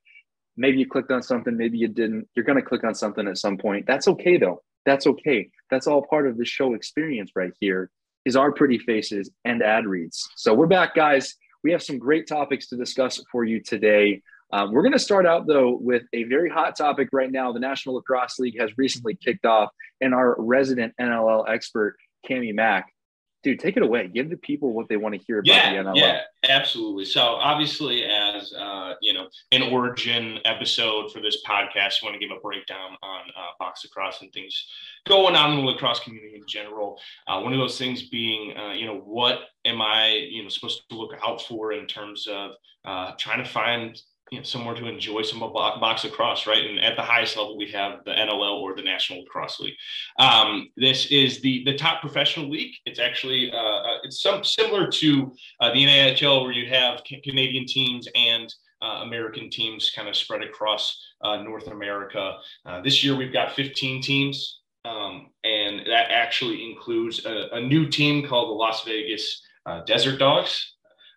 Maybe 0.57 0.79
you 0.79 0.87
clicked 0.87 1.11
on 1.11 1.21
something, 1.21 1.55
maybe 1.55 1.77
you 1.77 1.89
didn't. 1.89 2.27
You're 2.35 2.45
going 2.45 2.57
to 2.57 2.65
click 2.65 2.83
on 2.83 2.95
something 2.95 3.27
at 3.27 3.37
some 3.37 3.59
point. 3.59 3.85
That's 3.85 4.07
okay, 4.07 4.37
though. 4.37 4.63
That's 4.85 5.07
okay. 5.07 5.49
That's 5.69 5.87
all 5.87 6.01
part 6.01 6.27
of 6.27 6.37
the 6.37 6.45
show 6.45 6.73
experience 6.73 7.31
right 7.35 7.53
here 7.59 7.89
is 8.25 8.35
our 8.35 8.51
pretty 8.51 8.77
faces 8.77 9.29
and 9.45 9.63
ad 9.63 9.85
reads. 9.85 10.29
So 10.35 10.53
we're 10.53 10.67
back, 10.67 10.95
guys. 10.95 11.35
We 11.63 11.71
have 11.71 11.83
some 11.83 11.97
great 11.97 12.27
topics 12.27 12.67
to 12.69 12.77
discuss 12.77 13.23
for 13.31 13.43
you 13.43 13.61
today. 13.61 14.21
Um, 14.53 14.71
we're 14.71 14.81
going 14.81 14.91
to 14.93 14.99
start 14.99 15.25
out, 15.25 15.47
though, 15.47 15.77
with 15.79 16.03
a 16.13 16.23
very 16.23 16.49
hot 16.49 16.75
topic 16.75 17.09
right 17.13 17.31
now. 17.31 17.51
The 17.53 17.59
National 17.59 17.95
Lacrosse 17.95 18.37
League 18.39 18.59
has 18.59 18.77
recently 18.77 19.15
kicked 19.15 19.45
off, 19.45 19.69
and 20.01 20.13
our 20.13 20.35
resident 20.37 20.93
NLL 20.99 21.47
expert, 21.47 21.95
Cami 22.27 22.53
Mack, 22.53 22.93
dude, 23.43 23.59
take 23.59 23.77
it 23.77 23.83
away. 23.83 24.07
Give 24.07 24.29
the 24.29 24.37
people 24.37 24.73
what 24.73 24.87
they 24.87 24.97
want 24.97 25.15
to 25.15 25.21
hear 25.21 25.39
about 25.39 25.47
yeah, 25.47 25.83
the 25.83 25.89
NLL. 25.89 25.95
Yeah, 25.95 26.21
absolutely. 26.47 27.05
So 27.05 27.21
obviously, 27.21 28.03
as 28.03 28.53
uh, 28.53 28.93
you 29.01 29.13
know, 29.13 29.27
an 29.51 29.63
origin 29.63 30.39
episode 30.45 31.11
for 31.11 31.21
this 31.21 31.43
podcast, 31.47 31.95
I 32.01 32.05
want 32.05 32.13
to 32.13 32.19
give 32.19 32.35
a 32.35 32.39
breakdown 32.39 32.97
on 33.01 33.21
uh, 33.35 33.51
box 33.59 33.83
lacrosse 33.83 34.21
and 34.21 34.31
things 34.33 34.67
going 35.05 35.35
on 35.35 35.51
in 35.51 35.57
the 35.57 35.71
lacrosse 35.71 35.99
community 35.99 36.35
in 36.35 36.43
general. 36.47 36.99
Uh, 37.27 37.41
one 37.41 37.53
of 37.53 37.59
those 37.59 37.77
things 37.77 38.03
being, 38.03 38.55
uh, 38.57 38.73
you 38.73 38.85
know, 38.85 38.99
what 38.99 39.39
am 39.65 39.81
I, 39.81 40.27
you 40.29 40.43
know, 40.43 40.49
supposed 40.49 40.83
to 40.89 40.95
look 40.95 41.13
out 41.25 41.41
for 41.41 41.73
in 41.73 41.87
terms 41.87 42.27
of 42.27 42.51
uh, 42.85 43.11
trying 43.17 43.43
to 43.43 43.49
find 43.49 44.01
you 44.31 44.37
know, 44.37 44.43
somewhere 44.43 44.73
to 44.73 44.87
enjoy 44.87 45.21
some 45.23 45.41
box 45.41 46.05
across, 46.05 46.47
right? 46.47 46.65
And 46.65 46.79
at 46.79 46.95
the 46.95 47.01
highest 47.01 47.35
level, 47.35 47.57
we 47.57 47.69
have 47.71 47.99
the 48.05 48.11
NLL 48.11 48.61
or 48.61 48.73
the 48.73 48.81
National 48.81 49.19
Lacrosse 49.19 49.59
League. 49.59 49.75
Um, 50.19 50.69
this 50.77 51.07
is 51.07 51.41
the 51.41 51.63
the 51.65 51.75
top 51.75 51.99
professional 51.99 52.49
league. 52.49 52.73
It's 52.85 52.99
actually 52.99 53.51
uh, 53.51 53.57
uh 53.57 53.97
it's 54.03 54.21
some 54.21 54.43
similar 54.43 54.89
to 54.89 55.33
uh, 55.59 55.73
the 55.73 55.85
NHL, 55.85 56.43
where 56.43 56.53
you 56.53 56.69
have 56.69 57.03
Canadian 57.03 57.65
teams 57.65 58.07
and 58.15 58.51
uh, 58.81 59.01
American 59.03 59.49
teams 59.49 59.91
kind 59.93 60.07
of 60.07 60.15
spread 60.15 60.41
across 60.41 60.97
uh, 61.21 61.43
North 61.43 61.67
America. 61.67 62.37
Uh, 62.65 62.81
this 62.81 63.03
year, 63.03 63.15
we've 63.15 63.33
got 63.33 63.51
15 63.51 64.01
teams, 64.01 64.61
um, 64.85 65.27
and 65.43 65.81
that 65.81 66.09
actually 66.09 66.71
includes 66.71 67.25
a, 67.25 67.49
a, 67.51 67.61
new 67.61 67.87
team 67.87 68.25
called 68.25 68.49
the 68.49 68.53
Las 68.53 68.83
Vegas 68.85 69.43
Desert 69.85 70.17
Dogs. 70.17 70.73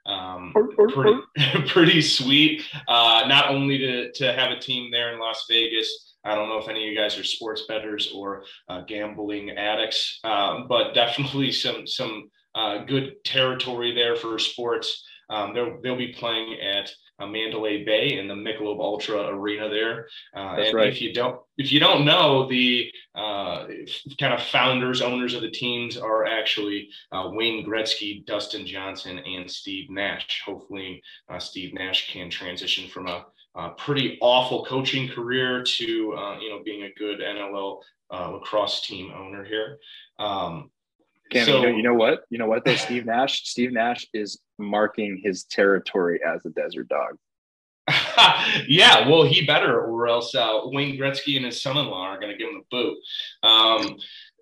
Um, 0.06 0.52
pretty, 0.52 1.20
pretty 1.68 2.02
sweet. 2.02 2.62
Uh, 2.88 3.24
not 3.26 3.48
only 3.50 3.78
to, 3.78 4.12
to 4.12 4.32
have 4.32 4.50
a 4.50 4.58
team 4.58 4.90
there 4.90 5.12
in 5.12 5.18
Las 5.18 5.46
Vegas. 5.48 6.16
I 6.24 6.34
don't 6.34 6.48
know 6.48 6.58
if 6.58 6.68
any 6.68 6.86
of 6.86 6.90
you 6.90 6.96
guys 6.96 7.18
are 7.18 7.24
sports 7.24 7.64
bettors 7.68 8.10
or 8.14 8.44
uh, 8.68 8.82
gambling 8.82 9.50
addicts, 9.50 10.20
um, 10.24 10.66
but 10.68 10.94
definitely 10.94 11.52
some 11.52 11.86
some 11.86 12.30
uh, 12.54 12.84
good 12.84 13.22
territory 13.24 13.94
there 13.94 14.16
for 14.16 14.38
sports. 14.38 15.04
Um, 15.28 15.54
they'll, 15.54 15.80
they'll 15.82 15.96
be 15.96 16.12
playing 16.12 16.60
at 16.60 16.90
uh, 17.18 17.26
Mandalay 17.26 17.84
Bay 17.84 18.18
in 18.18 18.28
the 18.28 18.34
Michelob 18.34 18.80
Ultra 18.80 19.28
Arena 19.28 19.68
there. 19.68 20.08
Uh, 20.34 20.56
That's 20.56 20.68
and 20.68 20.76
right. 20.76 20.88
If 20.88 21.00
you 21.00 21.12
don't, 21.12 21.40
if 21.56 21.70
you 21.70 21.80
don't 21.80 22.04
know, 22.04 22.48
the 22.48 22.90
uh, 23.14 23.66
kind 24.18 24.34
of 24.34 24.42
founders, 24.42 25.00
owners 25.00 25.34
of 25.34 25.42
the 25.42 25.50
teams 25.50 25.96
are 25.96 26.24
actually 26.24 26.88
uh, 27.12 27.28
Wayne 27.32 27.64
Gretzky, 27.64 28.24
Dustin 28.26 28.66
Johnson, 28.66 29.18
and 29.18 29.50
Steve 29.50 29.90
Nash. 29.90 30.42
Hopefully, 30.44 31.02
uh, 31.28 31.38
Steve 31.38 31.74
Nash 31.74 32.12
can 32.12 32.30
transition 32.30 32.88
from 32.88 33.06
a 33.06 33.26
uh, 33.56 33.70
pretty 33.70 34.18
awful 34.20 34.64
coaching 34.64 35.08
career 35.08 35.62
to 35.62 36.14
uh, 36.14 36.38
you 36.40 36.50
know 36.50 36.60
being 36.64 36.84
a 36.84 36.92
good 36.98 37.20
NLL 37.20 37.80
uh, 38.10 38.30
lacrosse 38.30 38.80
team 38.80 39.12
owner 39.16 39.44
here. 39.44 39.78
Um, 40.18 40.70
Cam, 41.30 41.46
so, 41.46 41.56
you, 41.56 41.62
know, 41.62 41.76
you 41.76 41.82
know 41.82 41.94
what? 41.94 42.24
You 42.30 42.38
know 42.38 42.46
what? 42.46 42.64
Though 42.64 42.76
Steve 42.76 43.06
Nash, 43.06 43.48
Steve 43.48 43.72
Nash 43.72 44.06
is 44.12 44.40
marking 44.58 45.20
his 45.22 45.44
territory 45.44 46.20
as 46.26 46.44
a 46.44 46.50
desert 46.50 46.88
dog. 46.88 47.16
yeah, 48.68 49.08
well, 49.08 49.24
he 49.24 49.44
better, 49.44 49.80
or 49.80 50.08
else 50.08 50.34
uh, 50.34 50.60
Wayne 50.64 50.98
Gretzky 50.98 51.36
and 51.36 51.44
his 51.44 51.60
son-in-law 51.62 52.06
are 52.06 52.20
going 52.20 52.32
to 52.32 52.38
give 52.38 52.48
him 52.48 52.62
a 52.62 52.74
boot. 52.74 52.96
Um, 53.42 53.96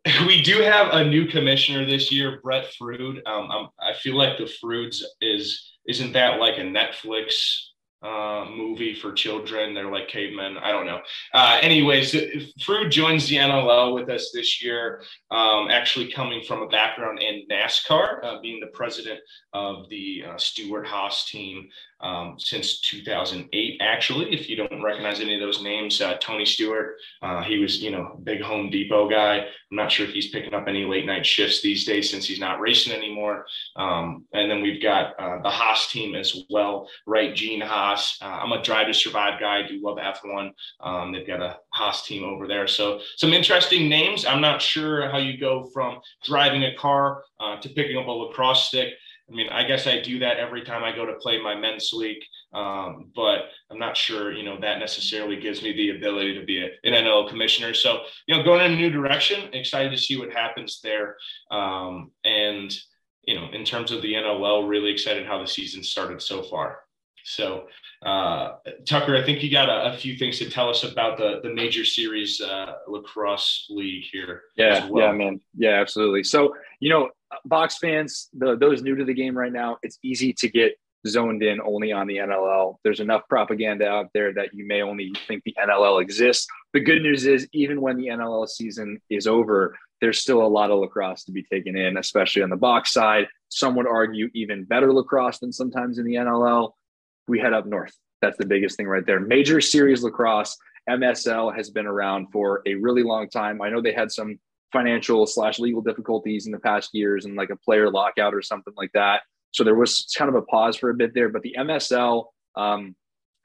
we 0.27 0.43
do 0.43 0.61
have 0.61 0.93
a 0.93 1.05
new 1.05 1.27
commissioner 1.27 1.85
this 1.85 2.13
year, 2.13 2.41
Brett 2.43 2.67
Frood. 2.81 3.19
Um, 3.27 3.69
i 3.81 3.93
feel 3.95 4.17
like 4.17 4.39
the 4.39 4.51
Froods 4.61 5.05
is 5.21 5.71
isn't 5.89 6.13
that 6.13 6.39
like 6.39 6.59
a 6.59 6.63
Netflix 6.63 7.59
uh, 8.03 8.47
movie 8.51 8.95
for 8.95 9.13
children. 9.13 9.75
They're 9.75 9.91
like 9.91 10.09
cavemen. 10.09 10.57
I 10.59 10.73
don't 10.73 10.87
know. 10.87 11.01
Uh, 11.33 11.59
anyways, 11.63 12.13
Frood 12.61 12.91
joins 12.91 13.29
the 13.29 13.37
NLL 13.37 13.95
with 13.95 14.09
us 14.11 14.31
this 14.35 14.63
year, 14.63 15.03
um, 15.31 15.69
actually 15.71 16.11
coming 16.11 16.43
from 16.43 16.63
a 16.63 16.69
background 16.69 17.21
in 17.21 17.47
NASCAR, 17.51 18.25
uh, 18.25 18.41
being 18.41 18.61
the 18.61 18.69
president 18.69 19.21
of 19.53 19.89
the 19.89 20.25
uh, 20.29 20.37
Stewart 20.37 20.87
Haas 20.87 21.27
team 21.27 21.69
um, 22.03 22.37
since 22.39 22.81
2008. 22.81 23.81
Actually, 23.81 24.33
if 24.33 24.49
you 24.49 24.57
don't 24.57 24.83
recognize 24.83 25.21
any 25.21 25.35
of 25.35 25.41
those 25.41 25.63
names, 25.63 26.01
uh, 26.01 26.17
Tony 26.21 26.45
Stewart, 26.45 26.97
uh, 27.23 27.43
he 27.43 27.59
was 27.59 27.83
you 27.83 27.91
know 27.91 28.21
big 28.25 28.43
Home 28.43 28.71
Depot 28.71 29.09
guy. 29.09 29.39
I'm 29.39 29.77
not 29.77 29.91
sure 29.91 30.07
if 30.07 30.13
he's 30.13 30.29
picking 30.29 30.55
up 30.55 30.69
any 30.69 30.85
late 30.85 31.07
night 31.07 31.25
shifts 31.25 31.63
these 31.63 31.85
days 31.85 32.11
since 32.11 32.27
he's 32.27 32.41
not 32.41 32.61
racing 32.61 32.93
anymore. 32.93 33.47
Um, 33.77 34.27
and 34.35 34.51
then 34.51 34.61
we've 34.63 34.83
got 34.83 35.19
uh, 35.19 35.41
the 35.43 35.51
Haas 35.51 35.91
team 35.91 36.15
as 36.15 36.37
well, 36.51 36.89
right? 37.07 37.35
Gene 37.35 37.61
Haas. 37.61 38.19
Uh, 38.21 38.27
I'm 38.27 38.53
a 38.53 38.63
Drive 38.63 38.89
to 38.89 38.95
Survive 38.95 39.41
guy. 39.41 39.61
I 39.61 39.67
do 39.67 39.81
love 39.83 39.97
F1. 39.97 40.51
Um, 40.81 41.13
they've 41.13 41.27
got 41.27 41.41
a 41.41 41.59
Haas 41.71 42.05
team 42.05 42.25
over 42.25 42.47
there. 42.47 42.67
So 42.67 43.01
some 43.17 43.33
interesting 43.33 43.89
names. 43.89 44.27
I'm 44.27 44.41
not 44.41 44.61
sure 44.61 45.11
how 45.11 45.19
you 45.19 45.39
go 45.39 45.71
from 45.73 46.01
driving 46.25 46.65
a 46.65 46.75
car 46.77 47.23
uh, 47.41 47.57
to 47.61 47.69
picking 47.71 47.97
up 47.97 48.07
a 48.07 48.11
lacrosse 48.11 48.69
stick. 48.69 48.95
I 49.33 49.35
mean, 49.35 49.49
I 49.51 49.65
guess 49.65 49.87
I 49.87 50.01
do 50.01 50.19
that 50.19 50.37
every 50.37 50.63
time 50.63 50.85
I 50.85 50.95
go 50.95 51.07
to 51.07 51.15
play 51.15 51.41
my 51.41 51.55
men's 51.55 51.91
league, 51.93 52.23
um, 52.53 53.11
but 53.17 53.45
I'm 53.71 53.79
not 53.79 53.97
sure, 53.97 54.31
you 54.31 54.45
know, 54.45 54.61
that 54.61 54.79
necessarily 54.79 55.37
gives 55.37 55.63
me 55.63 55.73
the 55.73 55.97
ability 55.97 56.39
to 56.39 56.45
be 56.45 56.63
a, 56.63 56.67
an 56.85 56.93
NLL 56.93 57.31
commissioner. 57.31 57.73
So, 57.73 58.03
you 58.27 58.37
know, 58.37 58.43
going 58.43 58.61
in 58.61 58.73
a 58.73 58.77
new 58.77 58.91
direction, 58.91 59.55
excited 59.55 59.91
to 59.91 59.97
see 59.97 60.19
what 60.19 60.33
happens 60.33 60.81
there. 60.83 61.17
Um, 61.51 62.11
and, 62.25 62.75
you 63.23 63.35
know, 63.35 63.49
in 63.53 63.65
terms 63.65 63.91
of 63.91 64.03
the 64.03 64.13
NLL, 64.13 64.69
really 64.69 64.91
excited 64.91 65.27
how 65.27 65.41
the 65.41 65.49
season 65.49 65.83
started 65.83 66.21
so 66.21 66.43
far. 66.43 66.81
So, 67.25 67.67
uh, 68.05 68.57
Tucker, 68.87 69.17
I 69.17 69.25
think 69.25 69.43
you 69.43 69.51
got 69.51 69.69
a, 69.69 69.93
a, 69.93 69.97
few 69.97 70.17
things 70.17 70.39
to 70.39 70.51
tell 70.51 70.69
us 70.69 70.83
about 70.83 71.19
the 71.19 71.41
the 71.43 71.55
major 71.55 71.85
series 71.85 72.41
uh, 72.41 72.75
lacrosse 72.89 73.67
league 73.71 74.05
here. 74.11 74.43
Yeah, 74.57 74.89
well. 74.89 75.07
yeah, 75.07 75.13
man, 75.13 75.41
yeah, 75.57 75.81
absolutely. 75.81 76.25
So, 76.25 76.55
you 76.81 76.91
know, 76.91 77.11
Box 77.45 77.79
fans, 77.79 78.29
the, 78.35 78.57
those 78.57 78.83
new 78.83 78.97
to 78.97 79.05
the 79.05 79.15
game 79.15 79.37
right 79.37 79.53
now, 79.53 79.79
it's 79.83 79.99
easy 80.03 80.33
to 80.35 80.49
get 80.49 80.79
zoned 81.07 81.43
in 81.43 81.61
only 81.61 81.93
on 81.93 82.07
the 82.07 82.17
NLL. 82.17 82.77
There's 82.85 83.01
enough 83.01 83.23
propaganda 83.29 83.87
out 83.87 84.11
there 84.15 84.33
that 84.35 84.55
you 84.55 84.67
may 84.67 84.83
only 84.83 85.13
think 85.27 85.43
the 85.45 85.55
NLL 85.59 86.01
exists. 86.01 86.47
The 86.73 86.81
good 86.81 87.03
news 87.03 87.27
is, 87.27 87.49
even 87.53 87.81
when 87.81 87.97
the 87.97 88.09
NLL 88.09 88.49
season 88.49 89.01
is 89.11 89.27
over, 89.27 89.77
there's 90.01 90.21
still 90.21 90.43
a 90.43 90.49
lot 90.49 90.71
of 90.71 90.79
lacrosse 90.79 91.25
to 91.25 91.33
be 91.33 91.45
taken 91.45 91.77
in, 91.77 91.97
especially 91.97 92.43
on 92.43 92.51
the 92.51 92.57
box 92.57 92.93
side. 92.93 93.29
Some 93.49 93.77
would 93.77 93.87
argue 93.87 94.29
even 94.35 94.65
better 94.65 94.93
lacrosse 94.93 95.39
than 95.39 95.53
sometimes 95.53 95.99
in 95.99 96.05
the 96.05 96.15
NLL. 96.15 96.73
We 97.29 97.39
head 97.39 97.53
up 97.53 97.67
north. 97.67 97.93
That's 98.21 98.39
the 98.39 98.47
biggest 98.47 98.77
thing 98.77 98.87
right 98.87 99.05
there. 99.05 99.21
Major 99.21 99.61
series 99.61 100.03
lacrosse, 100.03 100.57
MSL 100.89 101.55
has 101.57 101.71
been 101.71 101.87
around 101.87 102.29
for 102.33 102.63
a 102.67 102.75
really 102.75 103.03
long 103.03 103.29
time. 103.29 103.61
I 103.63 103.71
know 103.71 103.81
they 103.81 103.93
had 103.93 104.11
some 104.11 104.39
financial 104.73 105.27
slash 105.27 105.59
legal 105.59 105.83
difficulties 105.83 106.47
in 106.47 106.53
the 106.53 106.59
past 106.59 106.91
years 106.95 107.25
and 107.25 107.37
like 107.37 107.51
a 107.51 107.57
player 107.57 107.91
lockout 107.91 108.35
or 108.35 108.43
something 108.43 108.73
like 108.77 108.91
that. 108.95 109.23
So 109.53 109.65
there 109.65 109.75
was 109.75 110.13
kind 110.17 110.29
of 110.29 110.35
a 110.35 110.43
pause 110.43 110.77
for 110.77 110.91
a 110.91 110.95
bit 110.95 111.15
there, 111.15 111.29
but 111.29 111.43
the 111.43 111.55
MSL 111.59 112.25
um, 112.57 112.97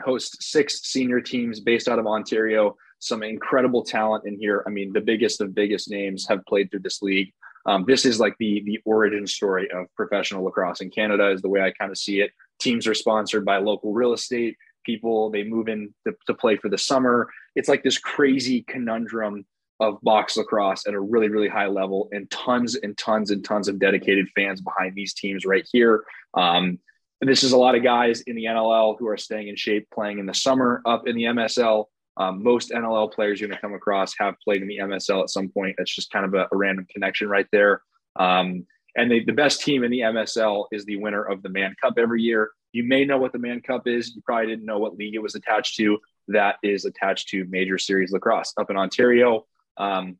hosts 0.01 0.50
six 0.50 0.81
senior 0.84 1.19
teams 1.19 1.60
based 1.60 1.88
out 1.88 2.00
of 2.00 2.07
Ontario. 2.07 2.75
Some 3.00 3.24
incredible 3.24 3.84
talent 3.84 4.25
in 4.25 4.39
here. 4.39 4.63
I 4.65 4.69
mean, 4.69 4.93
the 4.93 5.01
biggest 5.01 5.41
of 5.41 5.53
biggest 5.53 5.91
names 5.91 6.25
have 6.29 6.46
played 6.46 6.72
through 6.72 6.79
this 6.79 7.01
league. 7.01 7.31
Um, 7.67 7.84
this 7.86 8.05
is 8.05 8.19
like 8.19 8.36
the 8.39 8.63
the 8.65 8.79
origin 8.86 9.27
story 9.27 9.69
of 9.69 9.86
professional 9.96 10.43
lacrosse 10.43 10.81
in 10.81 10.89
Canada, 10.89 11.29
is 11.29 11.41
the 11.41 11.50
way 11.50 11.62
I 11.62 11.72
kind 11.72 11.91
of 11.91 11.98
see 11.98 12.22
it. 12.22 12.31
Teams 12.60 12.88
are 12.88 12.94
sponsored 12.94 13.46
by 13.46 13.58
local 13.58 13.94
real 13.94 14.14
estate 14.14 14.58
people. 14.86 15.30
They 15.30 15.44
move 15.44 15.68
in 15.68 15.94
to, 16.08 16.16
to 16.28 16.34
play 16.34 16.58
for 16.58 16.70
the 16.70 16.78
summer. 16.78 17.30
It's 17.56 17.70
like 17.70 17.84
this 17.84 17.98
crazy 17.98 18.64
conundrum 18.68 19.46
of 19.80 20.00
box 20.02 20.38
lacrosse 20.38 20.88
at 20.88 20.94
a 20.94 21.00
really, 21.00 21.30
really 21.30 21.48
high 21.48 21.68
level, 21.68 22.10
and 22.12 22.30
tons 22.32 22.76
and 22.76 22.98
tons 22.98 23.30
and 23.30 23.44
tons 23.44 23.68
of 23.68 23.80
dedicated 23.80 24.28
fans 24.36 24.62
behind 24.62 24.96
these 24.96 25.14
teams 25.14 25.46
right 25.46 25.68
here. 25.72 26.04
Um, 26.34 26.80
this 27.22 27.44
is 27.44 27.52
a 27.52 27.58
lot 27.58 27.76
of 27.76 27.84
guys 27.84 28.22
in 28.22 28.36
the 28.36 28.46
NLL 28.46 28.98
who 28.98 29.08
are 29.08 29.18
staying 29.18 29.48
in 29.48 29.56
shape, 29.56 29.88
playing 29.94 30.20
in 30.20 30.26
the 30.26 30.34
summer 30.34 30.82
up 30.86 31.08
in 31.08 31.16
the 31.16 31.24
MSL. 31.24 31.86
Um, 32.16 32.44
most 32.44 32.72
NLL 32.72 33.12
players 33.12 33.40
you're 33.40 33.48
going 33.48 33.58
to 33.58 33.62
come 33.62 33.74
across 33.74 34.16
have 34.18 34.36
played 34.44 34.62
in 34.62 34.68
the 34.68 34.80
MSL 34.80 35.22
at 35.22 35.30
some 35.30 35.50
point. 35.50 35.76
That's 35.78 35.94
just 35.94 36.12
kind 36.12 36.26
of 36.26 36.34
a, 36.34 36.48
a 36.52 36.58
random 36.58 36.88
connection 36.92 37.30
right 37.30 37.48
there. 37.52 37.82
Um, 38.16 38.66
and 38.98 39.12
they, 39.12 39.20
the 39.20 39.32
best 39.32 39.62
team 39.62 39.84
in 39.84 39.92
the 39.92 40.00
MSL 40.00 40.66
is 40.72 40.84
the 40.86 40.98
winner 40.98 41.24
of 41.24 41.44
the 41.44 41.50
Mann 41.50 41.75
Cup 41.80 41.94
every 41.98 42.22
year. 42.22 42.50
You 42.74 42.84
may 42.84 43.06
know 43.06 43.20
what 43.20 43.32
the 43.32 43.39
Mann 43.39 43.62
Cup 43.62 43.88
is. 43.88 44.16
You 44.16 44.22
probably 44.24 44.48
didn't 44.48 44.66
know 44.66 44.80
what 44.80 44.96
league 44.96 45.16
it 45.16 45.22
was 45.22 45.36
attached 45.36 45.77
to. 45.77 46.00
That 46.27 46.56
is 46.63 46.84
attached 46.84 47.30
to 47.30 47.46
Major 47.46 47.77
Series 47.77 48.12
Lacrosse 48.12 48.54
up 48.60 48.72
in 48.72 48.75
Ontario. 48.75 49.46
Um, 49.77 50.18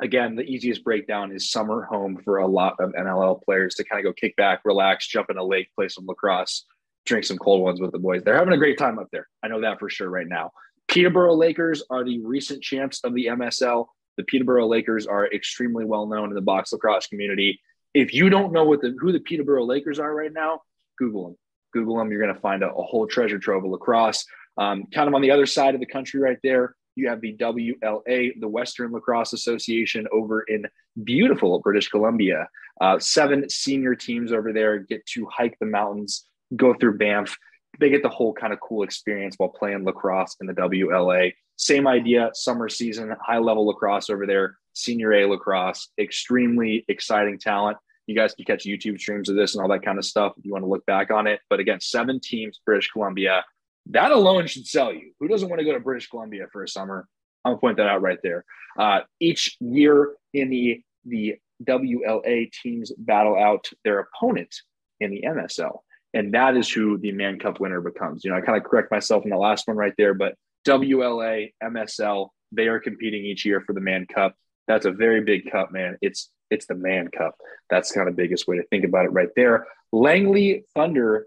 again, 0.00 0.36
the 0.36 0.44
easiest 0.44 0.84
breakdown 0.84 1.32
is 1.32 1.50
summer 1.50 1.82
home 1.82 2.20
for 2.24 2.38
a 2.38 2.46
lot 2.46 2.76
of 2.78 2.92
NLL 2.92 3.42
players 3.42 3.74
to 3.74 3.84
kind 3.84 3.98
of 3.98 4.10
go 4.10 4.14
kick 4.14 4.36
back, 4.36 4.60
relax, 4.64 5.08
jump 5.08 5.28
in 5.28 5.36
a 5.36 5.44
lake, 5.44 5.68
play 5.74 5.88
some 5.88 6.06
lacrosse, 6.06 6.64
drink 7.04 7.24
some 7.24 7.38
cold 7.38 7.60
ones 7.60 7.80
with 7.80 7.90
the 7.90 7.98
boys. 7.98 8.22
They're 8.22 8.38
having 8.38 8.54
a 8.54 8.58
great 8.58 8.78
time 8.78 9.00
up 9.00 9.08
there. 9.10 9.28
I 9.42 9.48
know 9.48 9.60
that 9.62 9.80
for 9.80 9.90
sure 9.90 10.08
right 10.08 10.28
now. 10.28 10.52
Peterborough 10.86 11.34
Lakers 11.34 11.82
are 11.90 12.04
the 12.04 12.20
recent 12.20 12.62
champs 12.62 13.00
of 13.02 13.14
the 13.14 13.26
MSL. 13.26 13.86
The 14.16 14.24
Peterborough 14.24 14.68
Lakers 14.68 15.06
are 15.06 15.26
extremely 15.26 15.84
well 15.84 16.06
known 16.06 16.28
in 16.28 16.34
the 16.34 16.40
box 16.40 16.72
lacrosse 16.72 17.08
community. 17.08 17.60
If 17.94 18.14
you 18.14 18.30
don't 18.30 18.52
know 18.52 18.64
what 18.64 18.80
the 18.80 18.94
who 18.98 19.12
the 19.12 19.20
Peterborough 19.20 19.66
Lakers 19.66 19.98
are 19.98 20.14
right 20.14 20.32
now, 20.32 20.60
Google 20.98 21.24
them. 21.24 21.36
Google 21.72 21.96
them. 21.96 22.10
You're 22.10 22.22
going 22.22 22.34
to 22.34 22.40
find 22.40 22.62
a, 22.62 22.70
a, 22.70 22.82
whole 22.82 23.06
treasure 23.06 23.38
trove 23.38 23.64
of 23.64 23.70
lacrosse. 23.70 24.24
Um, 24.58 24.84
kind 24.92 25.08
of 25.08 25.14
on 25.14 25.22
the 25.22 25.30
other 25.30 25.46
side 25.46 25.74
of 25.74 25.80
the 25.80 25.86
country, 25.86 26.20
right 26.20 26.38
there. 26.42 26.74
You 26.94 27.08
have 27.08 27.22
the 27.22 27.34
WLA, 27.36 28.38
the 28.38 28.48
Western 28.48 28.92
Lacrosse 28.92 29.32
Association, 29.32 30.06
over 30.12 30.42
in 30.42 30.66
beautiful 31.04 31.58
British 31.60 31.88
Columbia. 31.88 32.48
Uh, 32.80 32.98
seven 32.98 33.48
senior 33.48 33.94
teams 33.94 34.32
over 34.32 34.52
there 34.52 34.78
get 34.78 35.04
to 35.06 35.26
hike 35.26 35.56
the 35.58 35.66
mountains, 35.66 36.26
go 36.54 36.74
through 36.74 36.98
Banff. 36.98 37.36
They 37.80 37.88
get 37.88 38.02
the 38.02 38.10
whole 38.10 38.34
kind 38.34 38.52
of 38.52 38.60
cool 38.60 38.82
experience 38.82 39.36
while 39.38 39.48
playing 39.48 39.84
lacrosse 39.84 40.36
in 40.40 40.46
the 40.46 40.52
WLA. 40.52 41.32
Same 41.56 41.86
idea, 41.86 42.30
summer 42.34 42.68
season, 42.68 43.14
high 43.20 43.38
level 43.38 43.66
lacrosse 43.66 44.10
over 44.10 44.26
there, 44.26 44.56
senior 44.72 45.12
A 45.12 45.26
lacrosse, 45.26 45.90
extremely 45.98 46.84
exciting 46.88 47.38
talent. 47.38 47.76
You 48.06 48.16
guys 48.16 48.34
can 48.34 48.44
catch 48.44 48.64
YouTube 48.64 48.98
streams 48.98 49.28
of 49.28 49.36
this 49.36 49.54
and 49.54 49.62
all 49.62 49.68
that 49.70 49.84
kind 49.84 49.98
of 49.98 50.04
stuff 50.04 50.32
if 50.36 50.44
you 50.44 50.52
want 50.52 50.64
to 50.64 50.68
look 50.68 50.84
back 50.86 51.10
on 51.10 51.26
it. 51.26 51.40
But 51.48 51.60
again, 51.60 51.80
seven 51.80 52.20
teams, 52.20 52.60
British 52.64 52.90
Columbia, 52.90 53.44
that 53.90 54.10
alone 54.10 54.46
should 54.46 54.66
sell 54.66 54.92
you. 54.92 55.12
Who 55.20 55.28
doesn't 55.28 55.48
want 55.48 55.60
to 55.60 55.64
go 55.64 55.72
to 55.72 55.80
British 55.80 56.08
Columbia 56.08 56.46
for 56.52 56.62
a 56.62 56.68
summer? 56.68 57.06
I'm 57.44 57.52
gonna 57.52 57.60
point 57.60 57.76
that 57.78 57.88
out 57.88 58.02
right 58.02 58.18
there. 58.22 58.44
Uh, 58.78 59.00
each 59.20 59.56
year 59.60 60.14
in 60.32 60.50
the 60.50 60.82
the 61.04 61.36
WLA 61.64 62.50
teams 62.62 62.92
battle 62.96 63.36
out 63.36 63.68
their 63.84 64.00
opponent 64.00 64.54
in 65.00 65.10
the 65.10 65.22
MSL, 65.22 65.80
and 66.14 66.34
that 66.34 66.56
is 66.56 66.70
who 66.70 66.98
the 66.98 67.12
Mann 67.12 67.38
Cup 67.38 67.60
winner 67.60 67.80
becomes. 67.80 68.24
You 68.24 68.30
know, 68.30 68.36
I 68.36 68.40
kind 68.40 68.56
of 68.56 68.64
correct 68.64 68.90
myself 68.90 69.24
in 69.24 69.30
the 69.30 69.36
last 69.36 69.66
one 69.66 69.76
right 69.76 69.94
there, 69.98 70.14
but 70.14 70.34
WLA, 70.66 71.52
MSL, 71.62 72.28
they 72.52 72.68
are 72.68 72.80
competing 72.80 73.24
each 73.24 73.44
year 73.44 73.60
for 73.60 73.72
the 73.72 73.80
Mann 73.80 74.06
Cup. 74.06 74.34
That's 74.68 74.86
a 74.86 74.92
very 74.92 75.22
big 75.22 75.50
cup, 75.50 75.72
man. 75.72 75.96
It's 76.00 76.30
it's 76.50 76.66
the 76.66 76.74
Mann 76.74 77.08
Cup. 77.08 77.34
That's 77.70 77.92
kind 77.92 78.08
of 78.08 78.14
the 78.14 78.22
biggest 78.22 78.46
way 78.46 78.56
to 78.56 78.64
think 78.64 78.84
about 78.84 79.06
it 79.06 79.12
right 79.12 79.30
there. 79.34 79.66
Langley 79.90 80.64
Thunder 80.74 81.26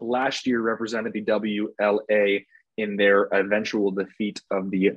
last 0.00 0.46
year 0.46 0.60
represented 0.60 1.12
the 1.12 1.22
WLA 1.24 2.46
in 2.76 2.96
their 2.96 3.28
eventual 3.32 3.90
defeat 3.90 4.40
of 4.50 4.70
the 4.70 4.92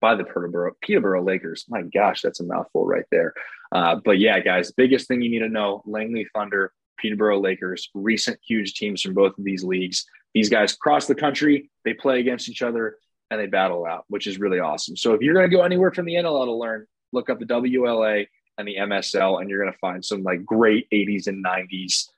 by 0.00 0.14
the 0.14 0.24
Peterborough, 0.24 0.74
Peterborough 0.80 1.22
Lakers. 1.22 1.66
My 1.68 1.82
gosh, 1.82 2.22
that's 2.22 2.40
a 2.40 2.44
mouthful 2.44 2.86
right 2.86 3.04
there. 3.10 3.34
Uh, 3.70 3.96
but 4.02 4.18
yeah, 4.18 4.40
guys, 4.40 4.72
biggest 4.72 5.06
thing 5.06 5.22
you 5.22 5.30
need 5.30 5.40
to 5.40 5.48
know: 5.48 5.82
Langley 5.86 6.26
Thunder, 6.34 6.72
Peterborough 6.98 7.40
Lakers, 7.40 7.90
recent 7.94 8.38
huge 8.46 8.74
teams 8.74 9.02
from 9.02 9.14
both 9.14 9.38
of 9.38 9.44
these 9.44 9.62
leagues. 9.62 10.06
these 10.34 10.48
guys 10.48 10.74
cross 10.74 11.06
the 11.06 11.14
country, 11.14 11.70
they 11.84 11.92
play 11.92 12.20
against 12.20 12.48
each 12.48 12.62
other, 12.62 12.96
and 13.30 13.40
they 13.40 13.46
battle 13.46 13.86
out, 13.86 14.04
which 14.08 14.26
is 14.26 14.38
really 14.38 14.58
awesome. 14.58 14.96
So 14.96 15.14
if 15.14 15.20
you're 15.20 15.34
going 15.34 15.48
to 15.48 15.56
go 15.56 15.62
anywhere 15.62 15.92
from 15.92 16.06
the 16.06 16.14
NLL 16.14 16.46
to 16.46 16.52
learn, 16.52 16.86
look 17.12 17.30
up 17.30 17.38
the 17.38 17.46
WLA 17.46 18.26
and 18.58 18.66
the 18.66 18.76
MSL, 18.76 19.40
and 19.40 19.48
you're 19.48 19.62
going 19.62 19.72
to 19.72 19.78
find 19.78 20.04
some 20.04 20.22
like 20.22 20.44
great 20.44 20.88
80s 20.90 21.26
and 21.26 21.44
90s 21.44 22.08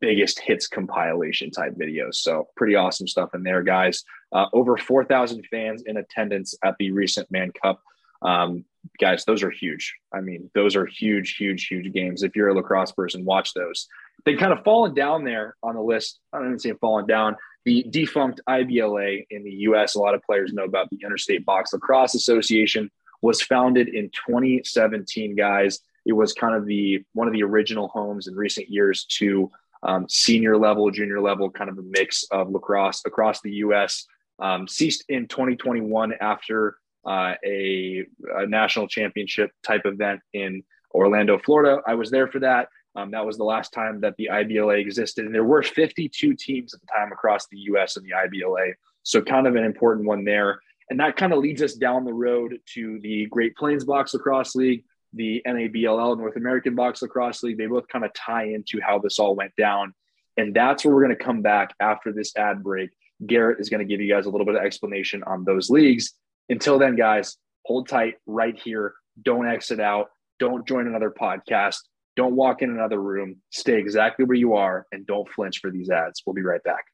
biggest 0.00 0.40
hits 0.40 0.66
compilation 0.66 1.50
type 1.50 1.74
videos. 1.74 2.16
So 2.16 2.48
pretty 2.56 2.74
awesome 2.74 3.06
stuff 3.06 3.34
in 3.34 3.42
there, 3.42 3.62
guys. 3.62 4.04
Uh, 4.32 4.46
over 4.52 4.76
4,000 4.76 5.46
fans 5.50 5.82
in 5.86 5.96
attendance 5.96 6.54
at 6.64 6.76
the 6.78 6.90
recent 6.90 7.30
Mann 7.30 7.52
Cup. 7.62 7.80
Um, 8.22 8.64
guys, 8.98 9.24
those 9.24 9.42
are 9.42 9.50
huge. 9.50 9.94
I 10.12 10.20
mean, 10.20 10.50
those 10.54 10.76
are 10.76 10.86
huge, 10.86 11.36
huge, 11.36 11.66
huge 11.66 11.92
games. 11.92 12.22
If 12.22 12.34
you're 12.34 12.48
a 12.48 12.54
lacrosse 12.54 12.92
person, 12.92 13.24
watch 13.24 13.54
those. 13.54 13.88
They 14.24 14.34
kind 14.34 14.52
of 14.52 14.64
fallen 14.64 14.94
down 14.94 15.24
there 15.24 15.56
on 15.62 15.74
the 15.74 15.82
list. 15.82 16.18
I 16.32 16.38
don't 16.38 16.48
even 16.48 16.58
say 16.58 16.72
fallen 16.80 17.06
down. 17.06 17.36
The 17.66 17.84
defunct 17.90 18.40
IBLA 18.48 19.26
in 19.28 19.42
the 19.42 19.50
US, 19.50 19.96
a 19.96 19.98
lot 19.98 20.14
of 20.14 20.22
players 20.22 20.52
know 20.52 20.62
about 20.62 20.88
the 20.88 21.00
Interstate 21.04 21.44
Box 21.44 21.72
Lacrosse 21.72 22.14
Association, 22.14 22.88
was 23.22 23.42
founded 23.42 23.88
in 23.88 24.08
2017, 24.28 25.34
guys. 25.34 25.80
It 26.06 26.12
was 26.12 26.32
kind 26.32 26.54
of 26.54 26.64
the 26.64 27.04
one 27.14 27.26
of 27.26 27.32
the 27.32 27.42
original 27.42 27.88
homes 27.88 28.28
in 28.28 28.36
recent 28.36 28.68
years 28.68 29.04
to 29.18 29.50
um, 29.82 30.06
senior 30.08 30.56
level, 30.56 30.88
junior 30.92 31.20
level, 31.20 31.50
kind 31.50 31.68
of 31.68 31.76
a 31.76 31.82
mix 31.82 32.22
of 32.30 32.50
lacrosse 32.50 33.02
across 33.04 33.40
the 33.40 33.50
U.S. 33.54 34.06
Um, 34.38 34.68
ceased 34.68 35.04
in 35.08 35.26
2021 35.26 36.14
after 36.20 36.76
uh, 37.04 37.34
a, 37.44 38.04
a, 38.36 38.46
national 38.46 38.86
championship 38.86 39.50
type 39.64 39.82
event 39.86 40.20
in 40.32 40.62
Orlando, 40.94 41.38
Florida. 41.38 41.82
I 41.84 41.94
was 41.94 42.12
there 42.12 42.28
for 42.28 42.38
that. 42.40 42.68
Um, 42.96 43.10
that 43.10 43.26
was 43.26 43.36
the 43.36 43.44
last 43.44 43.72
time 43.72 44.00
that 44.00 44.16
the 44.16 44.30
IBLA 44.32 44.80
existed, 44.80 45.26
and 45.26 45.34
there 45.34 45.44
were 45.44 45.62
52 45.62 46.34
teams 46.34 46.72
at 46.72 46.80
the 46.80 46.86
time 46.86 47.12
across 47.12 47.46
the 47.48 47.58
U.S. 47.58 47.96
in 47.96 48.02
the 48.02 48.10
IBLA. 48.10 48.72
So, 49.02 49.20
kind 49.20 49.46
of 49.46 49.54
an 49.54 49.64
important 49.64 50.06
one 50.06 50.24
there. 50.24 50.60
And 50.88 51.00
that 51.00 51.16
kind 51.16 51.32
of 51.32 51.40
leads 51.40 51.62
us 51.62 51.74
down 51.74 52.04
the 52.04 52.14
road 52.14 52.58
to 52.74 52.98
the 53.00 53.26
Great 53.26 53.56
Plains 53.56 53.84
Box 53.84 54.14
Lacrosse 54.14 54.54
League, 54.54 54.84
the 55.12 55.42
NABLL, 55.46 56.16
North 56.16 56.36
American 56.36 56.74
Box 56.74 57.02
Lacrosse 57.02 57.42
League. 57.42 57.58
They 57.58 57.66
both 57.66 57.88
kind 57.88 58.04
of 58.04 58.14
tie 58.14 58.44
into 58.44 58.80
how 58.80 58.98
this 58.98 59.18
all 59.18 59.34
went 59.34 59.54
down. 59.56 59.94
And 60.36 60.54
that's 60.54 60.84
where 60.84 60.94
we're 60.94 61.04
going 61.04 61.16
to 61.16 61.24
come 61.24 61.42
back 61.42 61.74
after 61.80 62.12
this 62.12 62.36
ad 62.36 62.62
break. 62.62 62.90
Garrett 63.26 63.60
is 63.60 63.68
going 63.68 63.86
to 63.86 63.90
give 63.90 64.00
you 64.00 64.12
guys 64.12 64.26
a 64.26 64.30
little 64.30 64.44
bit 64.44 64.56
of 64.56 64.62
explanation 64.62 65.22
on 65.24 65.44
those 65.44 65.70
leagues. 65.70 66.12
Until 66.48 66.78
then, 66.78 66.96
guys, 66.96 67.36
hold 67.64 67.88
tight 67.88 68.16
right 68.26 68.56
here. 68.58 68.94
Don't 69.20 69.48
exit 69.48 69.80
out. 69.80 70.10
Don't 70.38 70.68
join 70.68 70.86
another 70.86 71.10
podcast. 71.10 71.78
Don't 72.16 72.34
walk 72.34 72.62
in 72.62 72.70
another 72.70 73.00
room. 73.00 73.36
Stay 73.50 73.78
exactly 73.78 74.24
where 74.24 74.36
you 74.36 74.54
are 74.54 74.86
and 74.90 75.06
don't 75.06 75.28
flinch 75.28 75.60
for 75.60 75.70
these 75.70 75.90
ads. 75.90 76.22
We'll 76.24 76.34
be 76.34 76.42
right 76.42 76.62
back. 76.64 76.86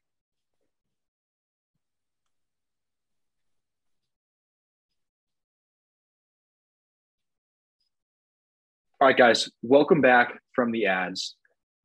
All 8.99 9.07
right, 9.07 9.17
guys, 9.17 9.49
welcome 9.61 10.01
back 10.01 10.39
from 10.53 10.71
the 10.71 10.85
ads. 10.85 11.35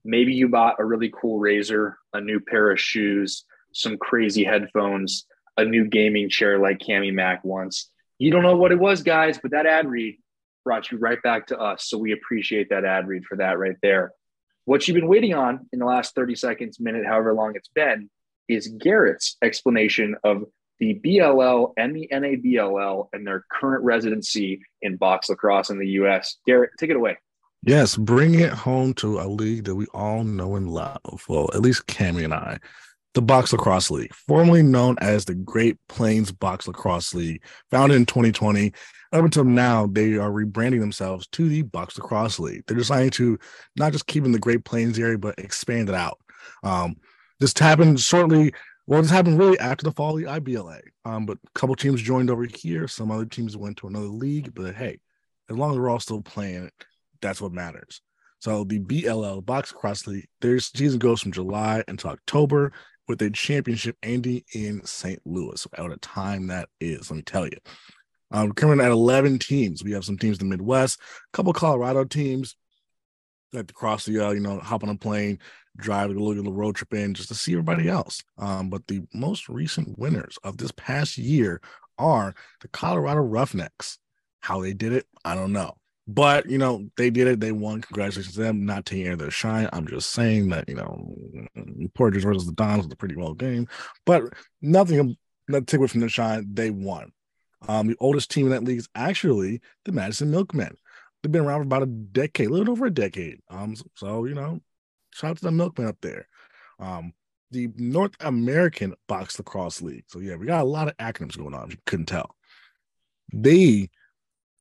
Maybe 0.05 0.35
you 0.35 0.49
bought 0.49 0.77
a 0.79 0.85
really 0.85 1.13
cool 1.21 1.39
razor, 1.39 1.99
a 2.13 2.21
new 2.21 2.39
pair 2.39 2.71
of 2.71 2.81
shoes, 2.81 3.45
some 3.73 3.99
crazy 3.99 4.45
headphones, 4.45 5.27
a 5.57 5.65
new 5.65 5.85
gaming 5.85 6.29
chair 6.29 6.61
like 6.61 6.79
Cami 6.79 7.13
Mac 7.13 7.45
once. 7.45 7.91
You 8.19 8.31
don't 8.31 8.43
know 8.45 8.57
what 8.57 8.73
it 8.73 8.79
was, 8.79 9.03
guys, 9.03 9.39
but 9.41 9.51
that 9.51 9.67
ad 9.67 9.89
read 9.89 10.19
brought 10.69 10.91
you 10.93 10.99
right 10.99 11.23
back 11.23 11.47
to 11.47 11.59
us. 11.59 11.87
So 11.89 11.97
we 11.97 12.13
appreciate 12.13 12.69
that 12.69 12.85
ad 12.85 13.09
read 13.09 13.25
for 13.25 13.39
that 13.39 13.59
right 13.59 13.77
there. 13.81 14.13
What 14.67 14.87
you've 14.87 14.97
been 14.97 15.09
waiting 15.09 15.33
on 15.33 15.67
in 15.73 15.79
the 15.79 15.87
last 15.87 16.15
30 16.15 16.35
seconds, 16.35 16.79
minute, 16.79 17.07
however 17.07 17.33
long 17.33 17.53
it's 17.55 17.71
been, 17.75 18.11
is 18.49 18.69
Garrett's 18.69 19.39
explanation 19.41 20.15
of 20.25 20.45
the 20.79 21.01
BLL 21.03 21.73
and 21.79 21.97
the 21.97 22.07
NABLL 22.13 23.09
and 23.15 23.27
their 23.27 23.47
current 23.51 23.83
residency 23.83 24.61
in 24.83 24.99
box 24.99 25.31
lacrosse 25.31 25.71
in 25.71 25.79
the 25.79 25.89
US. 26.03 26.37
Garrett, 26.47 26.73
take 26.79 26.91
it 26.91 26.97
away. 26.97 27.17
Yes, 27.63 27.97
bring 27.97 28.35
it 28.35 28.53
home 28.53 28.93
to 28.95 29.21
a 29.21 29.27
league 29.27 29.65
that 29.65 29.75
we 29.75 29.87
all 29.95 30.23
know 30.23 30.55
and 30.55 30.69
love. 30.71 31.25
Well, 31.31 31.49
at 31.55 31.63
least 31.63 31.87
Cami 31.87 32.25
and 32.25 32.35
I. 32.35 32.59
The 33.15 33.23
Box 33.23 33.53
Lacrosse 33.53 33.91
League, 33.91 34.15
formerly 34.15 34.63
known 34.63 34.97
as 35.01 35.25
the 35.25 35.35
Great 35.35 35.77
Plains 35.89 36.31
Box 36.31 36.69
Lacrosse 36.69 37.15
League, 37.15 37.43
founded 37.71 37.97
in 37.97 38.07
2020. 38.07 38.73
Up 39.13 39.25
until 39.25 39.45
now, 39.45 39.87
they 39.87 40.15
are 40.15 40.31
rebranding 40.31 40.81
themselves 40.81 41.27
to 41.29 41.49
the 41.49 41.63
Box 41.63 41.97
Lacrosse 41.99 42.39
League. 42.39 42.63
They're 42.67 42.77
deciding 42.77 43.11
to 43.11 43.39
not 43.77 43.93
just 43.93 44.07
keep 44.07 44.25
in 44.25 44.33
the 44.33 44.39
Great 44.39 44.65
Plains 44.65 44.99
area, 44.99 45.19
but 45.19 45.39
expand 45.39 45.89
it 45.89 45.95
out. 45.95 46.19
Um, 46.63 46.97
this 47.41 47.57
happened 47.59 47.99
shortly 47.99 48.53
well, 48.89 49.03
this 49.03 49.11
happened 49.11 49.39
really 49.39 49.59
after 49.59 49.85
the 49.85 49.93
fall 49.93 50.17
of 50.17 50.25
the 50.25 50.41
IBLA. 50.41 50.81
Um, 51.05 51.27
but 51.27 51.37
a 51.37 51.51
couple 51.59 51.77
teams 51.77 52.01
joined 52.01 52.31
over 52.31 52.47
here. 52.47 52.89
Some 52.89 53.11
other 53.11 53.27
teams 53.27 53.55
went 53.55 53.77
to 53.79 53.87
another 53.87 54.07
league. 54.07 54.55
But 54.55 54.75
hey, 54.75 54.99
as 55.51 55.59
long 55.59 55.73
as 55.73 55.79
we're 55.79 55.91
all 55.91 56.01
still 56.01 56.23
playing, 56.23 56.71
that's 57.21 57.39
what 57.39 57.53
matters. 57.53 58.01
So 58.39 58.65
the 58.65 58.79
BLL 58.79 59.45
Box 59.45 59.75
Lacrosse 59.75 60.07
League, 60.07 60.29
their 60.41 60.59
season 60.59 60.99
goes 60.99 61.21
from 61.21 61.33
July 61.33 61.85
until 61.87 62.13
October 62.13 62.73
with 63.09 63.23
a 63.23 63.31
championship 63.31 63.97
ending 64.03 64.43
in 64.55 64.85
St. 64.85 65.21
Louis. 65.25 65.67
What 65.77 65.93
a 65.93 65.97
time 65.97 66.49
that 66.49 66.69
is, 66.81 67.11
let 67.11 67.17
me 67.17 67.23
tell 67.23 67.47
you. 67.47 67.57
we're 68.31 68.53
coming 68.53 68.81
at 68.81 68.91
11 68.91 69.39
teams. 69.39 69.83
We 69.83 69.93
have 69.93 70.05
some 70.05 70.19
teams 70.19 70.39
in 70.41 70.49
the 70.49 70.57
Midwest, 70.57 71.01
a 71.01 71.37
couple 71.37 71.53
Colorado 71.53 72.05
teams 72.05 72.57
that 73.53 73.73
cross 73.73 74.05
the, 74.05 74.27
uh, 74.27 74.31
you 74.31 74.41
know, 74.41 74.61
hop 74.61 74.83
on 74.83 74.91
a 74.91 74.97
plane, 74.97 75.39
drive 75.77 76.11
a 76.11 76.13
little 76.13 76.53
road 76.53 76.77
trip 76.77 76.93
in 76.93 77.15
just 77.15 77.29
to 77.29 77.35
see 77.35 77.53
everybody 77.53 77.89
else. 77.89 78.23
Um, 78.37 78.69
but 78.69 78.87
the 78.87 79.03
most 79.15 79.49
recent 79.49 79.99
winners 79.99 80.39
of 80.45 80.59
this 80.59 80.73
past 80.73 81.17
year 81.17 81.61
are 81.99 82.35
the 82.61 82.69
Colorado 82.69 83.21
Roughnecks. 83.21 83.99
How 84.41 84.61
they 84.61 84.75
did 84.75 84.93
it, 84.93 85.07
I 85.25 85.35
don't 85.35 85.53
know. 85.53 85.77
But 86.09 86.49
you 86.49 86.59
know, 86.59 86.89
they 86.97 87.11
did 87.11 87.29
it. 87.29 87.41
They 87.41 87.53
won. 87.53 87.83
Congratulations 87.83 88.35
to 88.35 88.41
them. 88.41 88.65
Not 88.65 88.87
taking 88.87 89.07
air 89.07 89.17
their 89.17 89.31
shine. 89.31 89.69
I'm 89.73 89.87
just 89.87 90.11
saying 90.11 90.49
that 90.49 90.69
you 90.69 90.75
know, 90.75 91.15
Porters 91.95 92.25
versus 92.25 92.47
the 92.47 92.53
Dons 92.53 92.85
was 92.85 92.93
a 92.93 92.97
pretty 92.97 93.17
well 93.17 93.35
game, 93.35 93.69
but 94.07 94.25
nothing. 94.63 95.17
Not 95.49 95.67
take 95.67 95.79
away 95.79 95.87
from 95.87 96.01
the 96.01 96.09
shine. 96.09 96.47
They 96.53 96.71
won. 96.71 97.13
Um, 97.69 97.89
the 97.89 97.97
oldest 98.01 98.31
team 98.31 98.47
in 98.47 98.53
that 98.53 98.65
league 98.65 98.79
is 98.79 98.89
actually 98.95 99.61
the 99.85 99.93
Madison 99.93 100.31
Milkmen. 100.31 100.77
They've 101.23 101.33
been 101.33 101.45
around 101.45 101.61
for 101.61 101.67
about 101.67 101.83
a 101.83 101.87
decade, 101.87 102.49
a 102.49 102.51
little 102.51 102.71
over 102.71 102.87
a 102.87 102.91
decade. 102.91 103.41
Um, 103.51 103.75
so 103.95 104.25
you 104.25 104.35
know, 104.35 104.61
Shout 105.19 105.31
out 105.31 105.37
to 105.39 105.45
the 105.45 105.51
milkman 105.51 105.89
up 105.89 106.01
there. 106.01 106.29
Um, 106.79 107.13
the 107.51 107.69
North 107.77 108.15
American 108.21 108.95
Box 109.07 109.39
Lacrosse 109.39 109.83
League. 109.83 110.05
So 110.07 110.21
yeah, 110.21 110.37
we 110.37 110.47
got 110.47 110.63
a 110.63 110.69
lot 110.69 110.89
of 110.89 110.97
acronyms 110.99 111.37
going 111.37 111.55
on. 111.55 111.71
You 111.71 111.77
couldn't 111.87 112.07
tell. 112.07 112.37
They 113.33 113.91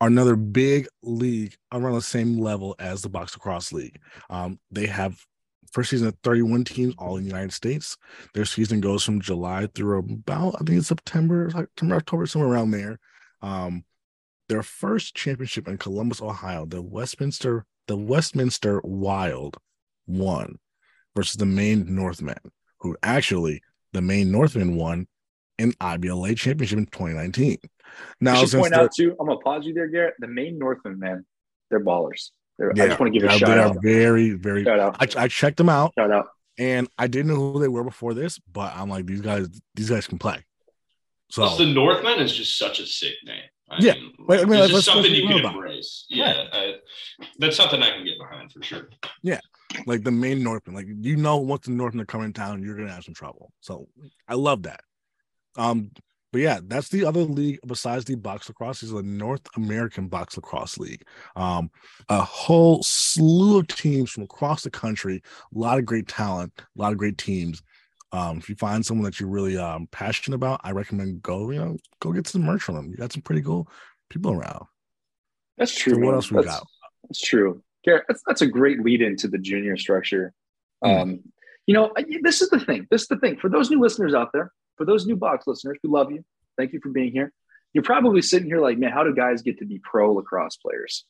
another 0.01 0.36
big 0.36 0.88
league 1.01 1.55
around 1.71 1.95
the 1.95 2.01
same 2.01 2.39
level 2.39 2.75
as 2.79 3.01
the 3.01 3.10
Box 3.10 3.33
Lacrosse 3.36 3.73
League. 3.73 3.99
Um, 4.29 4.60
they 4.71 4.86
have 4.88 5.25
first 5.71 5.89
season 5.89 6.07
of 6.07 6.17
31 6.23 6.63
teams 6.63 6.93
all 6.97 7.17
in 7.17 7.23
the 7.23 7.29
United 7.29 7.53
States. 7.53 7.97
Their 8.33 8.45
season 8.45 8.81
goes 8.81 9.03
from 9.03 9.21
July 9.21 9.67
through 9.73 9.99
about 9.99 10.55
I 10.55 10.63
think 10.63 10.79
it's 10.79 10.88
September, 10.88 11.49
September, 11.49 11.95
October, 11.95 12.25
somewhere 12.25 12.51
around 12.51 12.71
there. 12.71 12.99
Um, 13.41 13.83
their 14.49 14.63
first 14.63 15.15
championship 15.15 15.67
in 15.67 15.77
Columbus, 15.77 16.21
Ohio, 16.21 16.65
the 16.65 16.81
Westminster, 16.81 17.65
the 17.88 17.97
Westminster 17.97 18.81
Wild 18.83 19.57
won 20.05 20.57
versus 21.15 21.36
the 21.36 21.45
Maine 21.45 21.86
Northmen, 21.93 22.38
who 22.79 22.95
actually 23.03 23.62
the 23.93 24.01
Maine 24.01 24.31
Northmen 24.31 24.75
won 24.75 25.07
in 25.57 25.73
IBLA 25.73 26.38
championship 26.38 26.77
in 26.77 26.86
2019. 26.86 27.57
Now, 28.19 28.36
I 28.36 28.45
should 28.45 28.60
point 28.60 28.73
out 28.73 28.91
too, 28.95 29.15
I'm 29.19 29.28
gonna 29.28 29.39
pause 29.39 29.65
you 29.65 29.73
there, 29.73 29.88
Garrett. 29.88 30.15
The 30.19 30.28
Maine 30.28 30.58
Northmen, 30.58 31.00
man, 31.00 31.26
they're 31.69 31.84
ballers. 31.84 32.30
They're, 32.58 32.71
yeah, 32.76 32.86
I 32.86 32.88
just 32.88 33.00
want 33.00 33.13
to 33.13 33.19
give 33.19 33.30
a 33.30 33.38
shout 33.38 33.50
they 33.50 33.60
out. 33.60 33.82
very, 33.82 34.32
very. 34.32 34.63
Shout 34.63 34.80
out. 34.80 34.97
I, 35.00 35.23
I 35.23 35.28
checked 35.28 35.58
them 35.58 35.69
out. 35.69 35.93
Shout 35.97 36.12
out. 36.12 36.28
And 36.58 36.88
I 36.97 37.06
didn't 37.06 37.28
know 37.28 37.52
who 37.52 37.60
they 37.60 37.67
were 37.67 37.84
before 37.84 38.15
this, 38.15 38.39
but 38.39 38.76
I'm 38.76 38.89
like, 38.89 39.06
these 39.06 39.21
guys, 39.21 39.47
these 39.76 39.91
guys 39.91 40.08
can 40.08 40.17
play. 40.17 40.43
So 41.30 41.43
Plus 41.43 41.58
the 41.60 41.71
Northmen 41.71 42.19
is 42.19 42.36
just 42.36 42.58
such 42.58 42.80
a 42.80 42.86
sick 42.86 43.13
name. 43.26 43.43
I 43.69 43.78
yeah, 43.80 43.93
mean, 43.95 44.13
I 44.30 44.45
mean, 44.45 44.63
it's 44.63 44.71
just 44.71 44.86
something 44.86 45.13
you 45.13 45.28
can 45.28 45.45
embrace. 45.45 46.06
Yeah, 46.10 46.38
right. 46.38 46.47
I, 46.54 46.73
that's 47.38 47.58
something 47.58 47.84
I 47.84 47.91
can 47.91 48.06
get 48.06 48.17
behind 48.17 48.52
for 48.52 48.63
sure. 48.63 48.89
Yeah, 49.23 49.41
like 49.86 50.04
the 50.04 50.12
Maine 50.12 50.41
Northman. 50.41 50.73
Like 50.73 50.88
you 50.88 51.17
know, 51.17 51.38
once 51.38 51.65
the 51.65 51.71
Northman 51.71 52.02
are 52.02 52.06
coming 52.06 52.28
in 52.28 52.34
town, 52.34 52.63
you're 52.63 52.78
gonna 52.78 52.93
have 52.93 53.04
some 53.04 53.13
trouble. 53.13 53.52
So 53.60 53.89
I 54.26 54.36
love 54.36 54.63
that. 54.63 54.80
Um, 55.58 55.91
but 56.38 56.43
yeah, 56.43 56.60
that's 56.67 56.89
the 56.89 57.04
other 57.04 57.21
league 57.21 57.58
besides 57.65 58.06
the 58.06 58.13
box 58.13 58.47
lacrosse 58.47 58.84
is 58.84 58.91
the 58.91 59.02
North 59.02 59.41
American 59.56 60.08
Box 60.08 60.38
Lacrosse 60.38 60.78
League. 60.78 61.04
Um, 61.36 61.71
a 62.10 62.21
whole 62.21 62.84
slew 62.84 63.58
of 63.58 63.65
teams 63.65 64.12
from 64.12 64.21
across 64.21 64.62
the 64.62 64.69
country, 64.69 65.23
a 65.56 65.58
lot 65.58 65.80
of 65.80 65.86
great 65.88 66.08
talent, 66.08 66.54
a 66.60 66.80
lot 66.80 66.91
of 66.91 67.00
great 67.00 67.17
teams. 67.17 67.63
Um, 68.12 68.38
if 68.38 68.50
you 68.50 68.56
find 68.56 68.86
someone 68.86 69.06
that 69.06 69.19
you're 69.19 69.30
really 69.30 69.58
um 69.58 69.88
passionate 69.91 70.36
about, 70.36 70.62
I 70.63 70.73
recommend 70.73 71.23
go, 71.23 71.50
you 71.50 71.58
know, 71.58 71.78
go 72.02 72.12
get 72.12 72.28
some 72.28 72.43
merch 72.43 72.62
from 72.62 72.76
them. 72.76 72.91
You 72.91 72.97
got 72.97 73.13
some 73.13 73.23
pretty 73.23 73.41
cool 73.41 73.67
people 74.12 74.32
around. 74.32 74.67
That's 75.58 75.73
true. 75.73 75.95
So 75.95 76.02
what 76.02 76.13
else 76.13 76.30
we 76.30 76.36
that's, 76.36 76.47
got? 76.47 76.67
That's 77.10 77.19
true. 77.19 77.63
Garrett, 77.84 78.04
that's, 78.08 78.21
that's 78.28 78.43
a 78.43 78.47
great 78.47 78.84
lead 78.84 79.02
into 79.02 79.28
the 79.28 79.39
junior 79.39 79.76
structure. 79.76 80.34
Mm. 80.84 81.02
Um, 81.02 81.19
You 81.65 81.73
know, 81.73 81.91
this 82.21 82.43
is 82.43 82.52
the 82.52 82.60
thing. 82.60 82.86
This 82.91 83.02
is 83.02 83.08
the 83.08 83.17
thing. 83.17 83.38
For 83.38 83.50
those 83.50 83.71
new 83.71 83.82
listeners 83.82 84.13
out 84.13 84.30
there, 84.34 84.52
for 84.77 84.85
those 84.85 85.05
new 85.05 85.15
box 85.15 85.47
listeners, 85.47 85.77
we 85.83 85.89
love 85.89 86.11
you. 86.11 86.23
Thank 86.57 86.73
you 86.73 86.79
for 86.81 86.89
being 86.89 87.11
here. 87.11 87.31
You're 87.73 87.83
probably 87.83 88.21
sitting 88.21 88.47
here 88.47 88.61
like, 88.61 88.77
man, 88.77 88.91
how 88.91 89.03
do 89.03 89.13
guys 89.13 89.41
get 89.41 89.59
to 89.59 89.65
be 89.65 89.79
pro 89.79 90.13
lacrosse 90.13 90.57
players? 90.57 91.05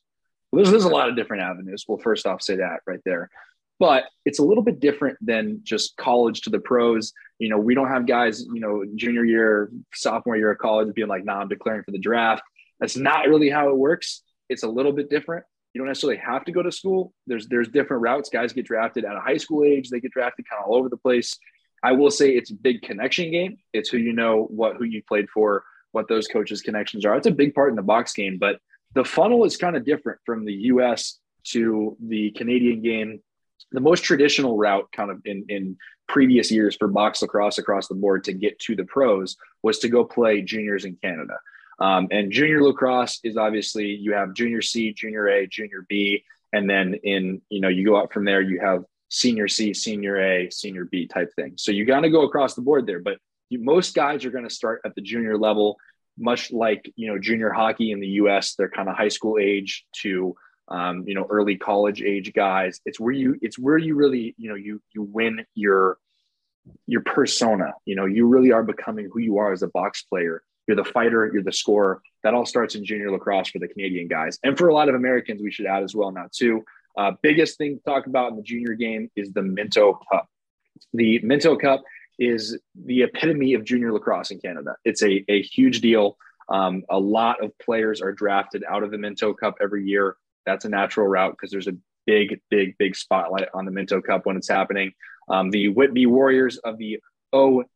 Well, 0.50 0.62
there's, 0.62 0.70
there's 0.70 0.84
a 0.84 0.88
lot 0.88 1.08
of 1.08 1.16
different 1.16 1.42
avenues. 1.42 1.84
Well, 1.86 1.98
first 1.98 2.26
off, 2.26 2.42
say 2.42 2.56
that 2.56 2.80
right 2.86 3.00
there. 3.04 3.30
But 3.78 4.04
it's 4.24 4.40
a 4.40 4.44
little 4.44 4.64
bit 4.64 4.80
different 4.80 5.18
than 5.20 5.60
just 5.62 5.96
college 5.96 6.40
to 6.42 6.50
the 6.50 6.58
pros. 6.58 7.12
You 7.38 7.48
know, 7.48 7.58
we 7.58 7.74
don't 7.74 7.88
have 7.88 8.06
guys, 8.06 8.42
you 8.42 8.60
know, 8.60 8.84
junior 8.96 9.24
year, 9.24 9.70
sophomore 9.94 10.36
year 10.36 10.50
of 10.50 10.58
college 10.58 10.92
being 10.94 11.06
like, 11.06 11.24
nah, 11.24 11.40
I'm 11.40 11.48
declaring 11.48 11.84
for 11.84 11.92
the 11.92 11.98
draft. 11.98 12.42
That's 12.80 12.96
not 12.96 13.28
really 13.28 13.50
how 13.50 13.68
it 13.68 13.76
works. 13.76 14.22
It's 14.48 14.64
a 14.64 14.68
little 14.68 14.92
bit 14.92 15.10
different. 15.10 15.44
You 15.72 15.80
don't 15.80 15.88
necessarily 15.88 16.18
have 16.18 16.44
to 16.46 16.52
go 16.52 16.62
to 16.62 16.72
school. 16.72 17.12
There's 17.26 17.46
there's 17.46 17.68
different 17.68 18.02
routes. 18.02 18.30
Guys 18.30 18.52
get 18.52 18.66
drafted 18.66 19.04
at 19.04 19.14
a 19.14 19.20
high 19.20 19.36
school 19.36 19.64
age. 19.64 19.90
They 19.90 20.00
get 20.00 20.10
drafted 20.10 20.46
kind 20.48 20.60
of 20.60 20.68
all 20.68 20.76
over 20.76 20.88
the 20.88 20.96
place. 20.96 21.38
I 21.82 21.92
will 21.92 22.10
say 22.10 22.30
it's 22.30 22.50
a 22.50 22.54
big 22.54 22.82
connection 22.82 23.30
game. 23.30 23.58
It's 23.72 23.88
who 23.88 23.98
you 23.98 24.12
know, 24.12 24.44
what 24.50 24.76
who 24.76 24.84
you 24.84 25.02
played 25.02 25.28
for, 25.30 25.64
what 25.92 26.08
those 26.08 26.26
coaches' 26.28 26.62
connections 26.62 27.04
are. 27.04 27.16
It's 27.16 27.26
a 27.26 27.32
big 27.32 27.54
part 27.54 27.70
in 27.70 27.76
the 27.76 27.82
box 27.82 28.12
game, 28.12 28.38
but 28.38 28.60
the 28.94 29.04
funnel 29.04 29.44
is 29.44 29.56
kind 29.56 29.76
of 29.76 29.84
different 29.84 30.20
from 30.24 30.44
the 30.44 30.52
US 30.52 31.18
to 31.44 31.96
the 32.00 32.30
Canadian 32.32 32.82
game. 32.82 33.20
The 33.72 33.80
most 33.80 34.02
traditional 34.02 34.56
route, 34.56 34.88
kind 34.92 35.10
of 35.10 35.20
in, 35.24 35.44
in 35.48 35.76
previous 36.08 36.50
years 36.50 36.76
for 36.76 36.88
box 36.88 37.20
lacrosse 37.20 37.58
across 37.58 37.86
the 37.88 37.94
board 37.94 38.24
to 38.24 38.32
get 38.32 38.58
to 38.60 38.76
the 38.76 38.84
pros, 38.84 39.36
was 39.62 39.78
to 39.80 39.88
go 39.88 40.04
play 40.04 40.42
juniors 40.42 40.84
in 40.84 40.96
Canada. 41.02 41.38
Um, 41.80 42.08
and 42.10 42.32
junior 42.32 42.62
lacrosse 42.62 43.20
is 43.22 43.36
obviously 43.36 43.86
you 43.86 44.12
have 44.14 44.34
junior 44.34 44.62
C, 44.62 44.92
junior 44.92 45.28
A, 45.28 45.46
junior 45.46 45.86
B, 45.88 46.24
and 46.52 46.68
then 46.68 46.94
in 47.04 47.42
you 47.50 47.60
know 47.60 47.68
you 47.68 47.84
go 47.84 47.96
up 47.96 48.12
from 48.12 48.24
there. 48.24 48.40
You 48.40 48.60
have 48.60 48.84
senior 49.08 49.48
C, 49.48 49.74
senior 49.74 50.20
A, 50.20 50.50
senior 50.50 50.84
B 50.84 51.06
type 51.06 51.32
thing. 51.34 51.54
So 51.56 51.72
you 51.72 51.84
got 51.84 52.00
to 52.00 52.10
go 52.10 52.22
across 52.22 52.54
the 52.54 52.62
board 52.62 52.86
there. 52.86 53.00
But 53.00 53.18
you, 53.48 53.58
most 53.62 53.94
guys 53.94 54.24
are 54.24 54.30
going 54.30 54.48
to 54.48 54.54
start 54.54 54.82
at 54.84 54.94
the 54.94 55.00
junior 55.00 55.36
level, 55.36 55.76
much 56.18 56.52
like 56.52 56.90
you 56.96 57.08
know 57.08 57.18
junior 57.18 57.50
hockey 57.50 57.92
in 57.92 58.00
the 58.00 58.08
U.S. 58.08 58.54
They're 58.54 58.70
kind 58.70 58.88
of 58.88 58.96
high 58.96 59.08
school 59.08 59.38
age 59.40 59.84
to 60.02 60.34
um, 60.68 61.04
you 61.06 61.14
know 61.14 61.26
early 61.28 61.56
college 61.56 62.02
age 62.02 62.32
guys. 62.34 62.80
It's 62.84 63.00
where 63.00 63.12
you 63.12 63.38
it's 63.40 63.58
where 63.58 63.78
you 63.78 63.94
really 63.94 64.34
you 64.38 64.48
know 64.48 64.56
you 64.56 64.80
you 64.94 65.02
win 65.02 65.44
your 65.54 65.98
your 66.86 67.00
persona. 67.02 67.74
You 67.84 67.96
know 67.96 68.04
you 68.04 68.26
really 68.26 68.52
are 68.52 68.62
becoming 68.62 69.08
who 69.12 69.20
you 69.20 69.38
are 69.38 69.52
as 69.52 69.62
a 69.62 69.68
box 69.68 70.02
player. 70.02 70.42
You're 70.66 70.76
the 70.76 70.84
fighter. 70.84 71.30
You're 71.32 71.42
the 71.42 71.52
scorer. 71.52 72.02
That 72.24 72.34
all 72.34 72.44
starts 72.44 72.74
in 72.74 72.84
junior 72.84 73.10
lacrosse 73.10 73.48
for 73.48 73.58
the 73.58 73.68
Canadian 73.68 74.08
guys, 74.08 74.38
and 74.42 74.58
for 74.58 74.68
a 74.68 74.74
lot 74.74 74.90
of 74.90 74.94
Americans, 74.94 75.40
we 75.40 75.50
should 75.50 75.66
add 75.66 75.82
as 75.82 75.94
well 75.94 76.10
now 76.10 76.26
too. 76.30 76.64
Uh, 76.98 77.12
biggest 77.22 77.56
thing 77.58 77.78
to 77.78 77.82
talk 77.84 78.06
about 78.06 78.32
in 78.32 78.36
the 78.36 78.42
junior 78.42 78.74
game 78.74 79.08
is 79.14 79.32
the 79.32 79.42
Minto 79.42 80.00
Cup. 80.10 80.28
The 80.92 81.20
Minto 81.22 81.56
Cup 81.56 81.84
is 82.18 82.58
the 82.74 83.04
epitome 83.04 83.54
of 83.54 83.62
junior 83.64 83.92
lacrosse 83.92 84.32
in 84.32 84.40
Canada. 84.40 84.74
It's 84.84 85.00
a, 85.02 85.24
a 85.28 85.40
huge 85.40 85.80
deal. 85.80 86.16
Um, 86.48 86.82
a 86.90 86.98
lot 86.98 87.42
of 87.42 87.56
players 87.58 88.02
are 88.02 88.12
drafted 88.12 88.64
out 88.68 88.82
of 88.82 88.90
the 88.90 88.98
Minto 88.98 89.32
Cup 89.32 89.54
every 89.62 89.84
year. 89.84 90.16
That's 90.44 90.64
a 90.64 90.68
natural 90.68 91.06
route 91.06 91.32
because 91.32 91.52
there's 91.52 91.68
a 91.68 91.76
big, 92.04 92.40
big, 92.50 92.76
big 92.78 92.96
spotlight 92.96 93.48
on 93.54 93.64
the 93.64 93.70
Minto 93.70 94.00
Cup 94.00 94.26
when 94.26 94.36
it's 94.36 94.48
happening. 94.48 94.92
Um, 95.28 95.50
the 95.50 95.68
Whitby 95.68 96.06
Warriors 96.06 96.58
of 96.58 96.78
the 96.78 96.98
OJBLL 97.32 97.68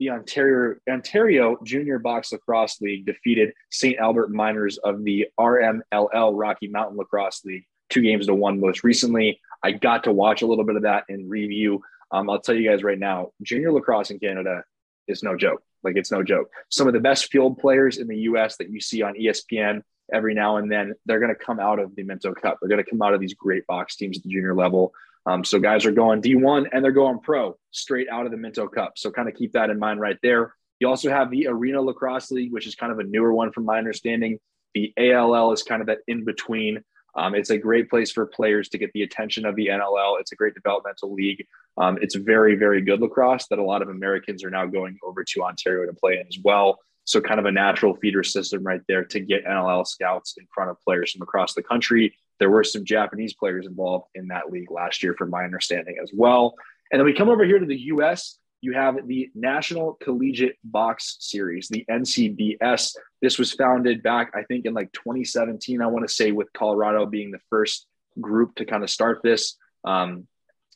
the 0.00 0.10
Ontario 0.10 0.76
Ontario 0.88 1.58
Junior 1.62 2.00
Box 2.00 2.32
Lacrosse 2.32 2.80
League 2.80 3.06
defeated 3.06 3.52
St. 3.70 3.98
Albert 3.98 4.32
Miners 4.32 4.78
of 4.78 5.04
the 5.04 5.28
RMLL 5.38 6.32
Rocky 6.32 6.66
Mountain 6.66 6.96
Lacrosse 6.96 7.44
League 7.44 7.66
two 7.90 8.00
games 8.00 8.26
to 8.26 8.34
one 8.34 8.58
most 8.58 8.82
recently. 8.82 9.40
I 9.62 9.72
got 9.72 10.04
to 10.04 10.12
watch 10.12 10.42
a 10.42 10.46
little 10.46 10.64
bit 10.64 10.76
of 10.76 10.82
that 10.82 11.04
and 11.08 11.28
review. 11.28 11.82
Um, 12.10 12.30
I'll 12.30 12.40
tell 12.40 12.54
you 12.54 12.68
guys 12.68 12.82
right 12.82 12.98
now, 12.98 13.32
junior 13.42 13.72
lacrosse 13.72 14.10
in 14.10 14.18
Canada 14.18 14.64
is 15.06 15.22
no 15.22 15.36
joke. 15.36 15.62
Like 15.82 15.96
it's 15.96 16.10
no 16.10 16.22
joke. 16.22 16.50
Some 16.70 16.86
of 16.86 16.94
the 16.94 17.00
best 17.00 17.30
field 17.30 17.58
players 17.58 17.98
in 17.98 18.08
the 18.08 18.18
U.S. 18.18 18.56
that 18.56 18.70
you 18.70 18.80
see 18.80 19.02
on 19.02 19.14
ESPN 19.14 19.82
every 20.12 20.34
now 20.34 20.56
and 20.56 20.70
then, 20.70 20.94
they're 21.06 21.20
going 21.20 21.34
to 21.34 21.44
come 21.44 21.60
out 21.60 21.78
of 21.78 21.94
the 21.94 22.02
Minto 22.02 22.32
Cup. 22.32 22.58
They're 22.60 22.68
going 22.68 22.82
to 22.82 22.88
come 22.88 23.02
out 23.02 23.14
of 23.14 23.20
these 23.20 23.34
great 23.34 23.66
box 23.66 23.96
teams 23.96 24.16
at 24.16 24.24
the 24.24 24.30
junior 24.30 24.54
level. 24.54 24.92
Um, 25.26 25.44
so 25.44 25.58
guys 25.58 25.84
are 25.84 25.92
going 25.92 26.22
D1 26.22 26.68
and 26.72 26.84
they're 26.84 26.92
going 26.92 27.20
pro 27.20 27.56
straight 27.70 28.08
out 28.08 28.26
of 28.26 28.32
the 28.32 28.38
Minto 28.38 28.66
Cup. 28.66 28.92
So 28.96 29.10
kind 29.10 29.28
of 29.28 29.34
keep 29.34 29.52
that 29.52 29.70
in 29.70 29.78
mind 29.78 30.00
right 30.00 30.18
there. 30.22 30.54
You 30.78 30.88
also 30.88 31.10
have 31.10 31.30
the 31.30 31.46
Arena 31.46 31.80
Lacrosse 31.80 32.30
League, 32.30 32.52
which 32.52 32.66
is 32.66 32.74
kind 32.74 32.90
of 32.90 32.98
a 32.98 33.04
newer 33.04 33.32
one 33.32 33.52
from 33.52 33.66
my 33.66 33.78
understanding. 33.78 34.38
The 34.74 34.94
ALL 34.96 35.52
is 35.52 35.62
kind 35.62 35.82
of 35.82 35.88
that 35.88 35.98
in 36.08 36.24
between. 36.24 36.82
Um, 37.14 37.34
it's 37.34 37.50
a 37.50 37.58
great 37.58 37.90
place 37.90 38.12
for 38.12 38.24
players 38.26 38.68
to 38.70 38.78
get 38.78 38.92
the 38.92 39.02
attention 39.02 39.44
of 39.44 39.56
the 39.56 39.66
NLL. 39.66 40.20
It's 40.20 40.32
a 40.32 40.36
great 40.36 40.54
developmental 40.54 41.12
league. 41.12 41.44
Um, 41.76 41.98
it's 42.00 42.14
very, 42.14 42.54
very 42.54 42.80
good 42.80 43.00
lacrosse 43.00 43.46
that 43.48 43.58
a 43.58 43.64
lot 43.64 43.82
of 43.82 43.88
Americans 43.88 44.44
are 44.44 44.50
now 44.50 44.66
going 44.66 44.96
over 45.02 45.24
to 45.24 45.42
Ontario 45.42 45.90
to 45.90 45.98
play 45.98 46.14
in 46.14 46.26
as 46.28 46.38
well. 46.42 46.78
So, 47.04 47.20
kind 47.20 47.40
of 47.40 47.46
a 47.46 47.52
natural 47.52 47.96
feeder 47.96 48.22
system 48.22 48.62
right 48.62 48.82
there 48.86 49.04
to 49.04 49.20
get 49.20 49.44
NLL 49.44 49.86
scouts 49.86 50.36
in 50.38 50.46
front 50.54 50.70
of 50.70 50.80
players 50.82 51.12
from 51.12 51.22
across 51.22 51.54
the 51.54 51.62
country 51.62 52.14
there 52.40 52.50
were 52.50 52.64
some 52.64 52.84
Japanese 52.84 53.34
players 53.34 53.66
involved 53.66 54.06
in 54.14 54.28
that 54.28 54.50
league 54.50 54.70
last 54.70 55.02
year, 55.02 55.14
from 55.16 55.30
my 55.30 55.44
understanding 55.44 55.96
as 56.02 56.10
well. 56.12 56.54
And 56.90 56.98
then 56.98 57.06
we 57.06 57.14
come 57.14 57.28
over 57.28 57.44
here 57.44 57.60
to 57.60 57.66
the 57.66 57.80
US. 57.92 58.38
You 58.62 58.72
have 58.72 59.06
the 59.06 59.30
National 59.34 59.94
Collegiate 60.02 60.56
Box 60.64 61.16
Series, 61.20 61.68
the 61.68 61.84
NCBS. 61.88 62.96
This 63.22 63.38
was 63.38 63.52
founded 63.52 64.02
back, 64.02 64.32
I 64.34 64.42
think, 64.42 64.66
in 64.66 64.74
like 64.74 64.92
2017. 64.92 65.80
I 65.80 65.86
want 65.86 66.06
to 66.06 66.12
say 66.12 66.32
with 66.32 66.52
Colorado 66.52 67.06
being 67.06 67.30
the 67.30 67.38
first 67.48 67.86
group 68.20 68.56
to 68.56 68.64
kind 68.64 68.82
of 68.82 68.90
start 68.90 69.20
this. 69.22 69.56
Um, 69.84 70.26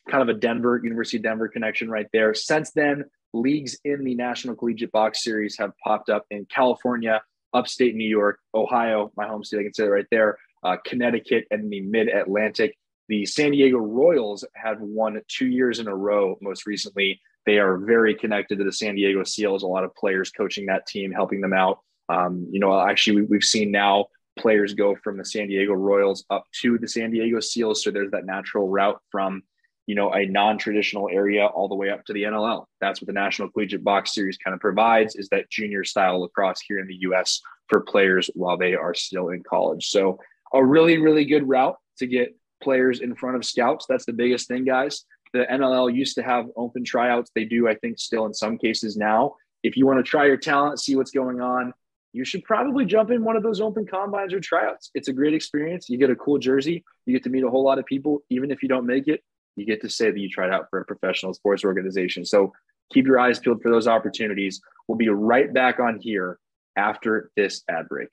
kind 0.08 0.22
of 0.22 0.34
a 0.34 0.38
Denver, 0.38 0.80
University 0.82 1.16
of 1.16 1.24
Denver 1.24 1.48
connection 1.48 1.90
right 1.90 2.06
there. 2.12 2.34
Since 2.34 2.72
then, 2.72 3.04
leagues 3.32 3.78
in 3.84 4.04
the 4.04 4.14
National 4.14 4.54
Collegiate 4.54 4.92
Box 4.92 5.22
Series 5.22 5.58
have 5.58 5.72
popped 5.82 6.08
up 6.08 6.24
in 6.30 6.46
California, 6.46 7.22
upstate 7.52 7.94
New 7.94 8.08
York, 8.08 8.38
Ohio, 8.54 9.12
my 9.16 9.26
home 9.26 9.44
state, 9.44 9.60
I 9.60 9.62
can 9.64 9.74
say 9.74 9.86
right 9.86 10.06
there, 10.10 10.38
uh, 10.64 10.76
Connecticut, 10.84 11.46
and 11.50 11.70
the 11.70 11.80
Mid 11.80 12.08
Atlantic. 12.08 12.76
The 13.08 13.26
San 13.26 13.50
Diego 13.50 13.78
Royals 13.78 14.44
have 14.54 14.80
won 14.80 15.20
two 15.28 15.46
years 15.46 15.78
in 15.78 15.88
a 15.88 15.94
row. 15.94 16.36
Most 16.40 16.66
recently, 16.66 17.20
they 17.46 17.58
are 17.58 17.76
very 17.76 18.14
connected 18.14 18.58
to 18.58 18.64
the 18.64 18.72
San 18.72 18.94
Diego 18.94 19.22
Seals. 19.24 19.62
A 19.62 19.66
lot 19.66 19.84
of 19.84 19.94
players 19.94 20.30
coaching 20.30 20.66
that 20.66 20.86
team, 20.86 21.12
helping 21.12 21.40
them 21.40 21.52
out. 21.52 21.80
Um, 22.08 22.46
you 22.50 22.60
know, 22.60 22.78
actually, 22.80 23.20
we, 23.20 23.22
we've 23.26 23.44
seen 23.44 23.70
now 23.70 24.06
players 24.38 24.74
go 24.74 24.96
from 24.96 25.18
the 25.18 25.24
San 25.24 25.48
Diego 25.48 25.74
Royals 25.74 26.24
up 26.30 26.44
to 26.62 26.78
the 26.78 26.88
San 26.88 27.10
Diego 27.10 27.40
Seals. 27.40 27.84
So 27.84 27.90
there's 27.90 28.10
that 28.12 28.26
natural 28.26 28.68
route 28.68 29.00
from, 29.10 29.42
you 29.86 29.94
know, 29.94 30.12
a 30.12 30.26
non-traditional 30.26 31.08
area 31.12 31.46
all 31.46 31.68
the 31.68 31.74
way 31.74 31.90
up 31.90 32.04
to 32.06 32.12
the 32.12 32.24
NLL. 32.24 32.64
That's 32.80 33.00
what 33.00 33.06
the 33.06 33.12
National 33.12 33.50
Collegiate 33.50 33.84
Box 33.84 34.14
Series 34.14 34.38
kind 34.38 34.54
of 34.54 34.60
provides 34.60 35.14
is 35.14 35.28
that 35.28 35.50
junior 35.50 35.84
style 35.84 36.20
lacrosse 36.20 36.60
here 36.60 36.78
in 36.78 36.86
the 36.86 36.96
US 37.02 37.40
for 37.68 37.80
players 37.80 38.30
while 38.34 38.56
they 38.56 38.74
are 38.74 38.94
still 38.94 39.28
in 39.28 39.42
college. 39.42 39.86
So 39.88 40.18
a 40.54 40.64
really, 40.64 40.98
really 40.98 41.24
good 41.24 41.48
route 41.48 41.76
to 41.98 42.06
get 42.06 42.36
players 42.62 43.00
in 43.00 43.14
front 43.14 43.36
of 43.36 43.44
scouts. 43.44 43.86
That's 43.88 44.06
the 44.06 44.12
biggest 44.12 44.48
thing, 44.48 44.64
guys. 44.64 45.04
The 45.32 45.46
NLL 45.50 45.94
used 45.94 46.14
to 46.14 46.22
have 46.22 46.46
open 46.56 46.84
tryouts. 46.84 47.30
They 47.34 47.44
do, 47.44 47.68
I 47.68 47.74
think, 47.74 47.98
still 47.98 48.24
in 48.26 48.32
some 48.32 48.56
cases 48.56 48.96
now. 48.96 49.34
If 49.62 49.76
you 49.76 49.86
want 49.86 49.98
to 49.98 50.08
try 50.08 50.26
your 50.26 50.36
talent, 50.36 50.80
see 50.80 50.94
what's 50.94 51.10
going 51.10 51.40
on, 51.40 51.72
you 52.12 52.24
should 52.24 52.44
probably 52.44 52.84
jump 52.84 53.10
in 53.10 53.24
one 53.24 53.36
of 53.36 53.42
those 53.42 53.60
open 53.60 53.84
combines 53.84 54.32
or 54.32 54.38
tryouts. 54.38 54.90
It's 54.94 55.08
a 55.08 55.12
great 55.12 55.34
experience. 55.34 55.88
You 55.88 55.98
get 55.98 56.10
a 56.10 56.14
cool 56.14 56.38
jersey. 56.38 56.84
You 57.06 57.12
get 57.12 57.24
to 57.24 57.30
meet 57.30 57.42
a 57.42 57.50
whole 57.50 57.64
lot 57.64 57.80
of 57.80 57.86
people. 57.86 58.22
Even 58.30 58.52
if 58.52 58.62
you 58.62 58.68
don't 58.68 58.86
make 58.86 59.08
it, 59.08 59.22
you 59.56 59.66
get 59.66 59.80
to 59.82 59.90
say 59.90 60.12
that 60.12 60.18
you 60.18 60.28
tried 60.28 60.50
out 60.50 60.66
for 60.70 60.80
a 60.80 60.84
professional 60.84 61.34
sports 61.34 61.64
organization. 61.64 62.24
So 62.24 62.52
keep 62.92 63.06
your 63.06 63.18
eyes 63.18 63.40
peeled 63.40 63.62
for 63.62 63.70
those 63.70 63.88
opportunities. 63.88 64.60
We'll 64.86 64.98
be 64.98 65.08
right 65.08 65.52
back 65.52 65.80
on 65.80 65.98
here 66.00 66.38
after 66.76 67.32
this 67.36 67.62
ad 67.68 67.88
break. 67.88 68.08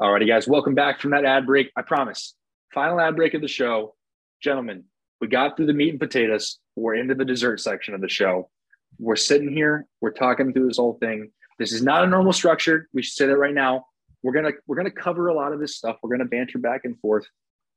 Alrighty, 0.00 0.28
guys, 0.28 0.46
welcome 0.46 0.76
back 0.76 1.00
from 1.00 1.10
that 1.10 1.24
ad 1.24 1.44
break. 1.44 1.72
I 1.74 1.82
promise, 1.82 2.36
final 2.72 3.00
ad 3.00 3.16
break 3.16 3.34
of 3.34 3.40
the 3.40 3.48
show. 3.48 3.96
Gentlemen, 4.40 4.84
we 5.20 5.26
got 5.26 5.56
through 5.56 5.66
the 5.66 5.72
meat 5.72 5.90
and 5.90 5.98
potatoes. 5.98 6.60
We're 6.76 6.94
into 6.94 7.16
the 7.16 7.24
dessert 7.24 7.58
section 7.58 7.94
of 7.94 8.00
the 8.00 8.08
show. 8.08 8.48
We're 9.00 9.16
sitting 9.16 9.52
here, 9.52 9.86
we're 10.00 10.12
talking 10.12 10.52
through 10.52 10.68
this 10.68 10.76
whole 10.76 10.98
thing. 11.00 11.32
This 11.58 11.72
is 11.72 11.82
not 11.82 12.04
a 12.04 12.06
normal 12.06 12.32
structure. 12.32 12.88
We 12.94 13.02
should 13.02 13.14
say 13.14 13.26
that 13.26 13.36
right 13.36 13.52
now. 13.52 13.86
We're 14.22 14.34
gonna 14.34 14.52
we're 14.68 14.76
gonna 14.76 14.92
cover 14.92 15.26
a 15.26 15.34
lot 15.34 15.52
of 15.52 15.58
this 15.58 15.74
stuff. 15.74 15.96
We're 16.00 16.16
gonna 16.16 16.28
banter 16.28 16.58
back 16.58 16.82
and 16.84 16.96
forth, 17.00 17.26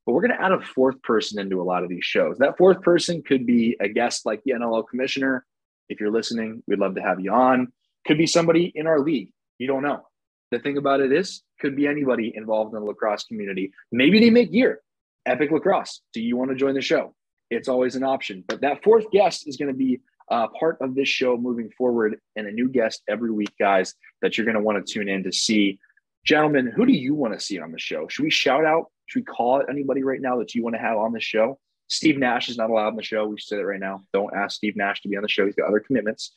but 0.06 0.14
we're 0.14 0.22
gonna 0.22 0.38
add 0.40 0.52
a 0.52 0.62
fourth 0.62 1.02
person 1.02 1.40
into 1.40 1.60
a 1.60 1.64
lot 1.66 1.82
of 1.82 1.90
these 1.90 2.06
shows. 2.06 2.38
That 2.38 2.56
fourth 2.56 2.84
person 2.84 3.24
could 3.24 3.48
be 3.48 3.78
a 3.80 3.90
guest 3.90 4.28
like 4.28 4.44
the 4.44 4.52
NLL 4.52 4.88
commissioner. 4.88 5.44
If 5.90 6.00
you're 6.00 6.12
listening, 6.12 6.62
we'd 6.68 6.78
love 6.78 6.94
to 6.96 7.02
have 7.02 7.20
you 7.20 7.34
on. 7.34 7.74
Could 8.06 8.20
be 8.20 8.28
somebody 8.28 8.72
in 8.76 8.86
our 8.86 9.00
league. 9.00 9.32
You 9.58 9.66
don't 9.66 9.82
know. 9.82 10.06
The 10.52 10.60
thing 10.60 10.78
about 10.78 11.00
it 11.00 11.12
is, 11.12 11.44
could 11.60 11.76
be 11.76 11.88
anybody 11.88 12.34
involved 12.36 12.74
in 12.74 12.82
the 12.82 12.86
lacrosse 12.86 13.24
community. 13.24 13.72
Maybe 13.92 14.20
they 14.20 14.30
make 14.30 14.52
gear. 14.52 14.82
Epic 15.26 15.52
Lacrosse. 15.52 16.02
Do 16.14 16.22
you 16.22 16.36
want 16.36 16.50
to 16.52 16.56
join 16.56 16.74
the 16.74 16.82
show? 16.82 17.14
It's 17.50 17.68
always 17.68 17.96
an 17.96 18.04
option. 18.04 18.44
But 18.48 18.62
that 18.62 18.84
fourth 18.84 19.10
guest 19.12 19.48
is 19.48 19.56
going 19.58 19.72
to 19.72 19.78
be 19.78 20.02
uh, 20.30 20.48
part 20.60 20.78
of 20.82 20.96
this 20.96 21.08
show 21.08 21.38
moving 21.38 21.70
forward 21.78 22.20
and 22.36 22.48
a 22.48 22.52
new 22.52 22.70
guest 22.70 23.02
every 23.08 23.32
week, 23.32 23.54
guys, 23.60 23.94
that 24.22 24.38
you're 24.38 24.46
going 24.46 24.56
to 24.56 24.62
want 24.62 24.86
to 24.86 24.94
tune 24.94 25.10
in 25.10 25.24
to 25.24 25.32
see. 25.32 25.80
Gentlemen, 26.26 26.72
who 26.74 26.86
do 26.86 26.94
you 26.94 27.14
want 27.14 27.34
to 27.34 27.40
see 27.40 27.60
on 27.60 27.72
the 27.72 27.80
show? 27.80 28.08
Should 28.08 28.24
we 28.24 28.30
shout 28.30 28.66
out? 28.66 28.86
Should 29.08 29.20
we 29.20 29.26
call 29.26 29.60
it 29.60 29.68
anybody 29.70 30.04
right 30.04 30.22
now 30.22 30.38
that 30.40 30.56
you 30.56 30.64
want 30.64 30.76
to 30.76 30.82
have 30.82 30.98
on 30.98 31.12
the 31.14 31.20
show? 31.20 31.60
Steve 31.88 32.18
Nash 32.18 32.48
is 32.48 32.58
not 32.58 32.70
allowed 32.70 32.88
on 32.88 32.96
the 32.96 33.04
show. 33.04 33.28
We 33.28 33.38
say 33.40 33.58
that 33.58 33.66
right 33.66 33.80
now. 33.80 34.02
Don't 34.14 34.34
ask 34.34 34.56
Steve 34.56 34.78
Nash 34.78 35.02
to 35.02 35.10
be 35.10 35.18
on 35.18 35.24
the 35.24 35.30
show. 35.30 35.46
He's 35.46 35.56
got 35.56 35.68
other 35.68 35.82
commitments. 35.82 36.34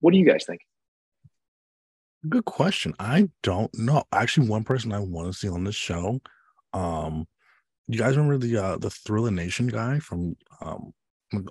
What 0.00 0.12
do 0.12 0.18
you 0.18 0.26
guys 0.26 0.44
think? 0.44 0.60
Good 2.28 2.44
question. 2.44 2.94
I 2.98 3.28
don't 3.42 3.70
know. 3.78 4.04
Actually, 4.12 4.48
one 4.48 4.64
person 4.64 4.92
I 4.92 5.00
want 5.00 5.32
to 5.32 5.38
see 5.38 5.48
on 5.48 5.64
this 5.64 5.76
show. 5.76 6.20
Um, 6.72 7.26
you 7.86 7.98
guys 7.98 8.16
remember 8.16 8.38
the 8.38 8.56
uh 8.56 8.76
the 8.78 8.90
Thriller 8.90 9.30
Nation 9.30 9.66
guy 9.68 9.98
from 9.98 10.36
um 10.60 10.92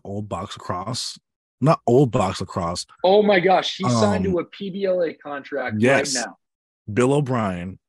old 0.03 0.27
box 0.27 0.55
across? 0.55 1.17
Not 1.61 1.79
old 1.87 2.11
box 2.11 2.41
across. 2.41 2.85
Oh 3.03 3.23
my 3.23 3.39
gosh, 3.39 3.77
he 3.77 3.85
um, 3.85 3.91
signed 3.91 4.23
to 4.25 4.37
um, 4.37 4.37
a 4.37 4.45
PBLA 4.45 5.19
contract 5.19 5.77
yes. 5.79 6.15
right 6.15 6.25
now. 6.25 6.37
Bill 6.93 7.13
O'Brien. 7.13 7.79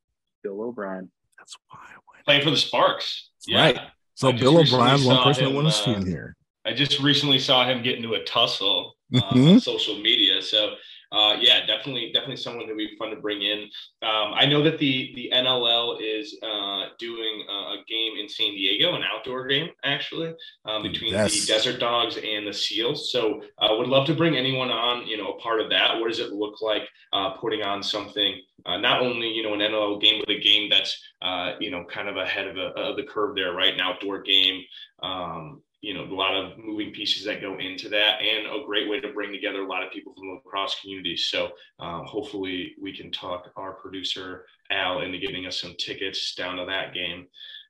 Bill 0.43 0.63
O'Brien. 0.63 1.11
That's 1.39 1.57
why 1.69 1.81
I 1.81 1.95
went. 2.13 2.25
Playing 2.25 2.43
for 2.43 2.51
the 2.51 2.57
Sparks. 2.57 3.31
Yeah. 3.47 3.61
Right. 3.61 3.79
So 4.15 4.33
Bill 4.33 4.59
O'Brien's 4.59 5.05
one 5.05 5.23
person 5.23 5.45
him, 5.45 5.53
I 5.53 5.55
want 5.55 5.67
to 5.67 5.73
see 5.73 5.95
uh, 5.95 6.03
here. 6.03 6.37
I 6.65 6.73
just 6.73 7.01
recently 7.01 7.39
saw 7.39 7.67
him 7.67 7.83
get 7.83 7.97
into 7.97 8.15
a 8.15 8.25
tussle 8.25 8.95
mm-hmm. 9.13 9.49
on 9.49 9.61
social 9.61 9.97
media. 9.97 10.41
So 10.43 10.75
uh, 11.11 11.37
yeah, 11.41 11.65
definitely, 11.67 12.11
definitely 12.13 12.37
someone 12.37 12.67
that 12.67 12.75
would 12.75 12.79
be 12.79 12.97
fun 12.99 13.11
to 13.11 13.17
bring 13.17 13.43
in. 13.43 13.63
Um, 14.03 14.35
I 14.35 14.45
know 14.47 14.63
that 14.63 14.79
the 14.79 15.13
the 15.15 15.31
NLL 15.35 15.99
is 16.01 16.37
uh, 16.43 16.87
doing 16.99 17.45
a 17.49 17.77
game 17.89 18.13
in 18.19 18.29
San 18.29 18.51
Diego, 18.51 18.95
an 18.95 19.03
outdoor 19.03 19.47
game 19.47 19.71
actually 19.85 20.35
um, 20.67 20.83
between 20.83 21.13
yes. 21.13 21.33
the 21.33 21.53
Desert 21.53 21.81
Dogs 21.81 22.19
and 22.23 22.47
the 22.47 22.53
Seals. 22.53 23.11
So, 23.11 23.43
uh, 23.59 23.75
would 23.77 23.89
love 23.89 24.07
to 24.07 24.15
bring 24.15 24.37
anyone 24.37 24.71
on. 24.71 25.07
You 25.07 25.17
know, 25.17 25.33
a 25.33 25.41
part 25.41 25.61
of 25.61 25.71
that. 25.71 25.99
What 25.99 26.09
does 26.09 26.19
it 26.19 26.33
look 26.33 26.61
like 26.61 26.89
uh, 27.13 27.31
putting 27.31 27.63
on 27.63 27.83
something? 27.83 28.41
Uh, 28.67 28.77
not 28.77 29.01
only 29.01 29.29
you 29.29 29.43
know 29.43 29.55
an 29.55 29.61
NLL 29.61 30.01
game, 30.01 30.21
but 30.21 30.35
a 30.35 30.41
game 30.41 30.69
that's 30.69 31.01
uh, 31.23 31.53
you 31.59 31.71
know 31.71 31.85
kind 31.85 32.09
of 32.09 32.17
ahead 32.17 32.49
of, 32.49 32.57
a, 32.57 32.69
of 32.79 32.97
the 32.97 33.05
curve 33.05 33.35
there, 33.35 33.53
right? 33.53 33.75
An 33.75 33.81
outdoor 33.81 34.23
game. 34.23 34.63
Um, 35.03 35.63
you 35.81 35.95
know, 35.95 36.03
a 36.03 36.15
lot 36.15 36.35
of 36.35 36.59
moving 36.59 36.93
pieces 36.93 37.25
that 37.25 37.41
go 37.41 37.57
into 37.59 37.89
that 37.89 38.21
and 38.21 38.47
a 38.47 38.67
great 38.67 38.89
way 38.91 39.01
to 39.01 39.13
bring 39.13 39.31
together 39.31 39.63
a 39.63 39.69
lot 39.69 39.85
of 39.85 39.93
people 39.93 40.13
from 40.15 40.29
the 40.29 40.35
lacrosse 40.35 40.81
community. 40.81 41.17
So 41.17 41.51
um, 41.79 42.05
hopefully 42.05 42.75
we 42.81 42.97
can 42.97 43.13
talk 43.13 43.51
our 43.57 43.75
producer 43.75 44.45
Al 44.71 45.03
into 45.03 45.19
getting 45.19 45.47
us 45.47 45.61
some 45.61 45.75
tickets 45.79 46.35
down 46.35 46.57
to 46.57 46.65
that 46.67 46.95
game. 46.95 47.27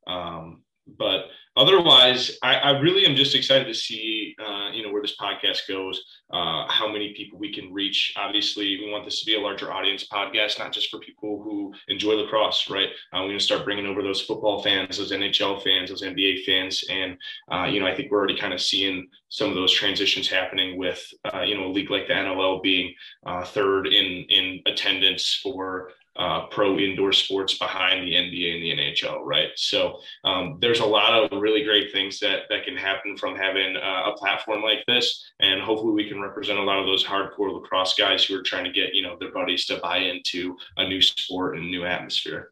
Um, 0.07 0.63
but 0.97 1.27
otherwise, 1.57 2.39
I, 2.43 2.55
I, 2.55 2.71
really 2.79 3.05
am 3.05 3.17
just 3.17 3.35
excited 3.35 3.67
to 3.67 3.75
see, 3.75 4.35
uh, 4.39 4.71
you 4.73 4.85
know, 4.85 4.93
where 4.93 5.03
this 5.03 5.17
podcast 5.21 5.67
goes, 5.69 6.03
uh, 6.33 6.67
how 6.69 6.91
many 6.91 7.13
people 7.15 7.39
we 7.39 7.53
can 7.53 7.73
reach. 7.73 8.15
Obviously, 8.17 8.79
we 8.79 8.91
want 8.91 9.05
this 9.05 9.21
to 9.21 9.27
be 9.27 9.37
a 9.37 9.41
larger 9.41 9.73
audience 9.73 10.07
podcast, 10.07 10.59
not 10.59 10.73
just 10.73 10.91
for 10.91 11.01
people 11.01 11.43
who 11.43 11.75
enjoy 11.89 12.13
lacrosse, 12.13 12.71
right? 12.71 12.89
Uh, 13.13 13.21
we're 13.21 13.29
going 13.29 13.39
to 13.39 13.45
start 13.45 13.65
bringing 13.65 13.87
over 13.87 14.03
those 14.03 14.21
football 14.21 14.63
fans, 14.63 14.99
those 14.99 15.13
NHL 15.13 15.63
fans, 15.63 15.91
those 15.91 16.03
NBA 16.03 16.45
fans, 16.45 16.85
and 16.89 17.17
uh, 17.53 17.65
you 17.65 17.81
know, 17.81 17.87
I 17.87 17.95
think 17.95 18.11
we're 18.11 18.19
already 18.19 18.39
kind 18.39 18.55
of 18.55 18.61
seeing 18.61 19.09
some 19.29 19.49
of 19.49 19.55
those 19.55 19.73
transitions 19.73 20.29
happening 20.29 20.79
with, 20.79 21.05
uh, 21.35 21.43
you 21.43 21.57
know, 21.57 21.67
a 21.67 21.73
league 21.73 21.91
like 21.91 22.07
the 22.07 22.15
NLL 22.15 22.63
being 22.63 22.95
uh, 23.27 23.45
third 23.45 23.89
in 23.89 24.25
in 24.29 24.63
attendance 24.67 25.41
for 25.43 25.91
uh, 26.19 26.47
pro 26.47 26.79
indoor 26.79 27.13
sports 27.13 27.59
behind 27.59 28.07
the 28.07 28.15
NBA 28.15 28.55
and 28.55 28.63
the 28.63 28.73
NHL, 28.73 29.21
right? 29.23 29.51
So 29.57 30.01
um, 30.25 30.59
there's 30.61 30.81
a 30.81 30.87
lot 30.87 31.13
of 31.13 31.41
really 31.41 31.63
great 31.63 31.93
things 31.93 32.19
that 32.21 32.43
that 32.51 32.65
can 32.65 32.77
happen 32.77 33.17
from 33.17 33.37
having 33.37 33.77
uh, 33.77 34.11
a 34.11 34.17
platform 34.17 34.63
like 34.63 34.85
this, 34.87 35.25
and 35.41 35.61
hopefully 35.61 35.93
we 35.93 36.09
can 36.09 36.21
represent 36.21 36.59
a 36.59 36.63
lot 36.63 36.81
of 36.81 36.87
those 36.87 37.05
hardcore 37.05 37.53
lacrosse 37.53 37.95
guys 37.95 38.25
who 38.25 38.37
are 38.37 38.43
trying 38.43 38.65
to 38.65 38.73
get 38.73 38.95
you 38.95 39.03
know 39.03 39.17
their 39.19 39.33
buddies 39.33 39.65
to 39.67 39.79
buy 39.79 39.99
into 39.99 40.57
a 40.77 40.89
new 40.89 41.01
sport 41.01 41.57
and 41.57 41.71
new 41.71 41.85
atmosphere. 41.85 42.51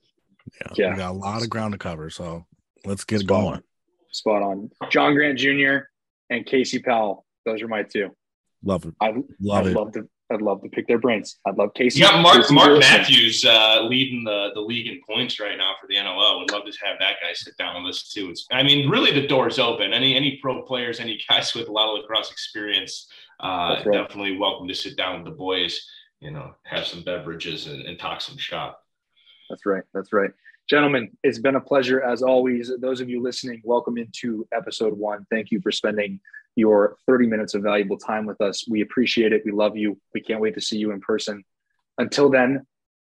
Yeah, 0.61 0.72
yeah. 0.76 0.90
we 0.92 0.96
got 0.98 1.11
a 1.11 1.18
lot 1.18 1.42
of 1.42 1.50
ground 1.50 1.72
to 1.72 1.79
cover, 1.79 2.09
so 2.09 2.46
let's 2.85 3.05
get 3.05 3.20
Spot 3.20 3.29
going. 3.29 3.55
On. 3.55 3.62
Spot 4.12 4.42
on. 4.42 4.70
John 4.90 5.14
Grant 5.14 5.38
Jr. 5.38 5.88
and 6.31 6.46
Casey 6.46 6.79
Powell. 6.79 7.26
Those 7.44 7.62
are 7.62 7.68
my 7.68 7.83
two. 7.83 8.14
Love 8.64 8.87
it. 8.87 8.94
I 9.00 9.12
love 9.40 9.66
I'd 9.66 9.66
it. 9.66 9.76
Love 9.76 9.92
to 9.92 10.09
I'd 10.31 10.43
love 10.43 10.61
to 10.62 10.69
pick 10.69 10.89
their 10.89 10.99
brains. 10.99 11.39
I'd 11.47 11.57
love 11.57 11.73
Casey. 11.75 12.01
Got 12.01 12.21
Mark 12.21 12.43
Casey 12.43 12.55
Mark 12.55 12.81
Matthews 12.81 13.45
uh, 13.45 13.83
leading 13.83 14.25
the, 14.25 14.51
the 14.55 14.61
league 14.61 14.89
in 14.89 15.01
points 15.07 15.39
right 15.39 15.57
now 15.57 15.75
for 15.81 15.87
the 15.87 15.95
NLL. 15.95 16.41
Would 16.41 16.51
love 16.51 16.65
to 16.65 16.73
have 16.85 16.99
that 16.99 17.17
guy 17.23 17.33
sit 17.33 17.57
down 17.57 17.83
with 17.83 17.91
us 17.91 18.11
too. 18.12 18.31
It's, 18.31 18.47
I 18.51 18.62
mean, 18.65 18.91
really, 18.91 19.12
the 19.12 19.29
door's 19.29 19.59
open. 19.59 19.93
Any 19.93 20.17
any 20.17 20.39
pro 20.43 20.62
players, 20.62 20.99
any 20.99 21.21
guys 21.29 21.55
with 21.55 21.69
a 21.69 21.73
lot 21.73 21.95
of 21.95 22.01
lacrosse 22.01 22.31
experience, 22.33 23.09
uh, 23.41 23.83
right. 23.85 23.93
definitely 23.93 24.37
welcome 24.37 24.67
to 24.67 24.75
sit 24.75 24.97
down 24.97 25.23
with 25.23 25.33
the 25.33 25.37
boys. 25.37 25.81
You 26.21 26.33
know, 26.33 26.55
have 26.65 26.87
some 26.87 27.03
beverages 27.03 27.67
and, 27.69 27.83
and 27.83 27.99
talk 27.99 28.21
some 28.21 28.39
shop. 28.39 28.83
That's 29.49 29.65
right. 29.65 29.85
That's 29.95 30.12
right. 30.12 30.31
Gentlemen, 30.69 31.17
it's 31.23 31.39
been 31.39 31.55
a 31.55 31.61
pleasure 31.61 32.03
as 32.03 32.23
always. 32.23 32.73
Those 32.81 33.01
of 33.01 33.09
you 33.09 33.23
listening, 33.23 33.61
welcome 33.62 33.99
into 33.99 34.49
episode 34.53 34.99
one. 34.99 35.25
Thank 35.31 35.53
you 35.53 35.61
for 35.61 35.71
spending 35.71 36.19
your 36.57 36.97
30 37.07 37.27
minutes 37.27 37.55
of 37.55 37.62
valuable 37.62 37.99
time 37.99 38.27
with 38.27 38.40
us. 38.40 38.66
We 38.69 38.81
appreciate 38.81 39.33
it. 39.33 39.42
We 39.45 39.53
love 39.53 39.77
you. 39.77 40.01
We 40.14 40.21
can't 40.21 40.40
wait 40.40 40.55
to 40.55 40.61
see 40.61 40.79
you 40.79 40.90
in 40.90 41.01
person. 41.01 41.45
Until 41.99 42.31
then, 42.31 42.66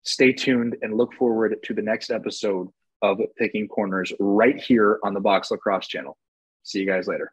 stay 0.03 0.33
tuned 0.33 0.77
and 0.83 0.97
look 0.97 1.15
forward 1.15 1.57
to 1.65 1.75
the 1.75 1.83
next 1.83 2.11
episode 2.11 2.69
of 3.03 3.21
Picking 3.37 3.69
Corners 3.69 4.13
right 4.19 4.61
here 4.61 4.99
on 5.05 5.15
the 5.15 5.21
Box 5.21 5.51
Lacrosse 5.51 5.87
channel. 5.87 6.17
See 6.63 6.81
you 6.81 6.87
guys 6.87 7.07
later. 7.07 7.33